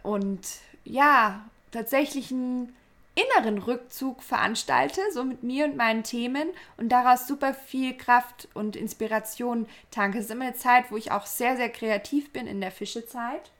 und 0.04 0.42
ja, 0.84 1.46
tatsächlich 1.72 2.32
einen 2.32 2.76
inneren 3.18 3.58
Rückzug 3.58 4.22
veranstalte, 4.22 5.02
so 5.12 5.24
mit 5.24 5.42
mir 5.42 5.66
und 5.66 5.76
meinen 5.76 6.04
Themen 6.04 6.50
und 6.78 6.90
daraus 6.90 7.28
super 7.28 7.54
viel 7.54 7.98
Kraft 7.98 8.48
und 8.54 8.76
Inspiration 8.76 9.68
tanke. 9.90 10.20
Es 10.20 10.26
ist 10.26 10.32
immer 10.32 10.46
eine 10.46 10.54
Zeit, 10.54 10.92
wo 10.92 10.98
ich 10.98 11.12
auch 11.12 11.26
sehr, 11.26 11.58
sehr 11.58 11.70
kreativ 11.70 12.32
bin 12.32 12.46
in 12.46 12.62
der 12.62 12.72
Fischezeit. 12.72 13.52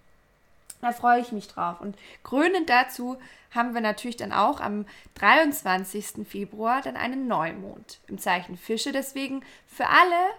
Da 0.82 0.92
freue 0.92 1.22
ich 1.22 1.32
mich 1.32 1.48
drauf. 1.48 1.82
Und 1.82 1.98
krönend 2.24 2.70
dazu 2.70 3.18
haben 3.52 3.74
wir 3.74 3.82
natürlich 3.82 4.18
dann 4.18 4.32
auch 4.32 4.60
am 4.60 4.86
23. 5.16 6.28
Februar 6.28 6.82
dann 6.82 6.96
einen 6.96 7.28
Neumond 7.28 8.00
im 8.08 8.20
Zeichen 8.20 8.58
Fische. 8.58 8.92
Deswegen 8.92 9.44
für 9.66 9.88
alle 9.88 10.30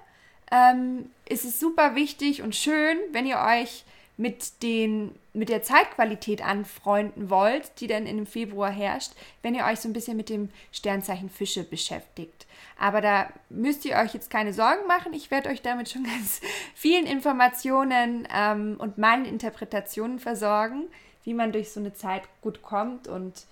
ähm, 0.53 1.11
ist 1.29 1.45
es 1.45 1.59
super 1.59 1.97
wichtig 1.97 2.43
und 2.43 2.55
schön, 2.55 2.99
wenn 3.11 3.27
ihr 3.27 3.39
euch 3.39 3.85
mit, 4.19 4.65
den, 4.65 5.15
mit 5.33 5.49
der 5.49 5.63
Zeitqualität 5.63 6.45
anfreunden 6.45 7.31
wollt, 7.31 7.81
die 7.81 7.87
dann 7.87 8.05
im 8.05 8.27
Februar 8.27 8.71
herrscht, 8.71 9.13
wenn 9.43 9.55
ihr 9.55 9.65
euch 9.65 9.79
so 9.79 9.89
ein 9.89 9.93
bisschen 9.93 10.17
mit 10.17 10.29
dem 10.29 10.51
Sternzeichen 10.73 11.31
Fische 11.31 11.63
beschäftigt. 11.63 12.47
Aber 12.79 13.01
da 13.01 13.29
müsst 13.49 13.85
ihr 13.85 13.97
euch 13.97 14.15
jetzt 14.15 14.29
keine 14.29 14.53
Sorgen 14.53 14.87
machen. 14.89 15.13
Ich 15.13 15.31
werde 15.31 15.49
euch 15.49 15.63
damit 15.63 15.89
schon 15.89 16.03
ganz 16.19 16.41
vielen 16.75 17.07
Informationen 17.07 18.27
ähm, 18.35 18.75
und 18.79 18.99
meinen 18.99 19.25
Interpretationen 19.25 20.19
versorgen, 20.19 20.89
wie 21.23 21.33
man 21.33 21.53
durch 21.53 21.71
so 21.71 21.79
eine 21.79 21.95
Zeit 21.95 22.25
gut 22.43 22.61
kommt. 22.61 23.07
Und 23.07 23.45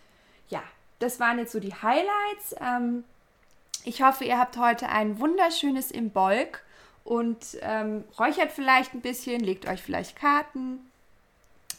ja, 0.49 0.65
das 0.99 1.21
waren 1.21 1.39
jetzt 1.39 1.53
so 1.53 1.61
die 1.61 1.75
Highlights. 1.75 2.57
Ähm, 2.61 3.05
ich 3.85 4.03
hoffe, 4.03 4.25
ihr 4.25 4.37
habt 4.37 4.57
heute 4.57 4.89
ein 4.89 5.21
wunderschönes 5.21 5.93
Imbolg 5.93 6.65
und 7.07 7.57
ähm, 7.63 8.03
räuchert 8.19 8.51
vielleicht 8.51 8.93
ein 8.93 9.01
bisschen, 9.01 9.41
legt 9.41 9.69
euch 9.69 9.81
vielleicht 9.81 10.17
Karten, 10.17 10.81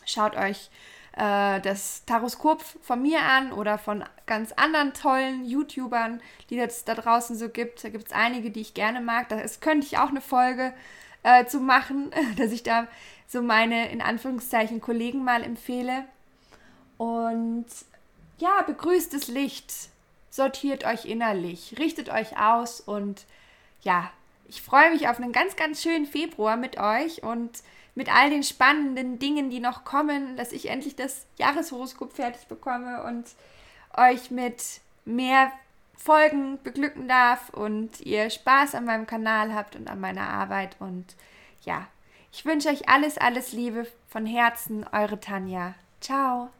schaut 0.05 0.37
euch 0.37 0.69
äh, 1.17 1.59
das 1.59 2.05
Taroskop 2.05 2.63
von 2.63 3.01
mir 3.01 3.21
an 3.21 3.51
oder 3.51 3.77
von 3.77 4.05
ganz 4.25 4.53
anderen 4.53 4.93
tollen 4.93 5.43
YouTubern, 5.43 6.21
die 6.49 6.57
es 6.59 6.85
da 6.85 6.95
draußen 6.95 7.35
so 7.35 7.49
gibt. 7.49 7.83
Da 7.83 7.89
gibt 7.89 8.07
es 8.07 8.13
einige, 8.13 8.51
die 8.51 8.61
ich 8.61 8.73
gerne 8.73 9.01
mag. 9.01 9.27
Da 9.27 9.41
könnte 9.59 9.85
ich 9.85 9.97
auch 9.97 10.09
eine 10.09 10.21
Folge 10.21 10.73
äh, 11.23 11.45
zu 11.45 11.59
machen, 11.59 12.11
dass 12.37 12.53
ich 12.53 12.63
da 12.63 12.87
so 13.27 13.41
meine 13.41 13.91
in 13.91 14.01
Anführungszeichen 14.01 14.79
Kollegen 14.79 15.25
mal 15.25 15.43
empfehle. 15.43 16.05
Und 16.97 17.65
ja, 18.37 18.61
begrüßt 18.61 19.13
das 19.13 19.27
Licht, 19.27 19.73
sortiert 20.29 20.85
euch 20.85 21.03
innerlich, 21.03 21.75
richtet 21.79 22.07
euch 22.07 22.39
aus 22.39 22.79
und 22.79 23.25
ja, 23.81 24.09
ich 24.47 24.61
freue 24.61 24.91
mich 24.91 25.07
auf 25.07 25.19
einen 25.19 25.31
ganz, 25.31 25.55
ganz 25.55 25.81
schönen 25.81 26.05
Februar 26.05 26.57
mit 26.57 26.79
euch 26.79 27.23
und 27.23 27.51
mit 27.95 28.13
all 28.13 28.29
den 28.29 28.43
spannenden 28.43 29.19
Dingen, 29.19 29.49
die 29.49 29.59
noch 29.59 29.83
kommen, 29.83 30.37
dass 30.37 30.51
ich 30.51 30.69
endlich 30.69 30.95
das 30.95 31.25
Jahreshoroskop 31.37 32.13
fertig 32.13 32.47
bekomme 32.47 33.03
und 33.03 33.25
euch 33.95 34.29
mit 34.29 34.63
mehr 35.05 35.51
Folgen 35.95 36.59
beglücken 36.63 37.07
darf 37.07 37.49
und 37.49 38.01
ihr 38.01 38.29
Spaß 38.29 38.75
an 38.75 38.85
meinem 38.85 39.07
Kanal 39.07 39.53
habt 39.53 39.75
und 39.75 39.89
an 39.89 39.99
meiner 39.99 40.29
Arbeit. 40.29 40.75
Und 40.79 41.15
ja, 41.61 41.87
ich 42.31 42.45
wünsche 42.45 42.69
euch 42.69 42.87
alles, 42.87 43.17
alles 43.17 43.51
Liebe 43.51 43.87
von 44.07 44.27
Herzen, 44.27 44.85
eure 44.91 45.19
Tanja. 45.19 45.73
Ciao. 45.99 46.51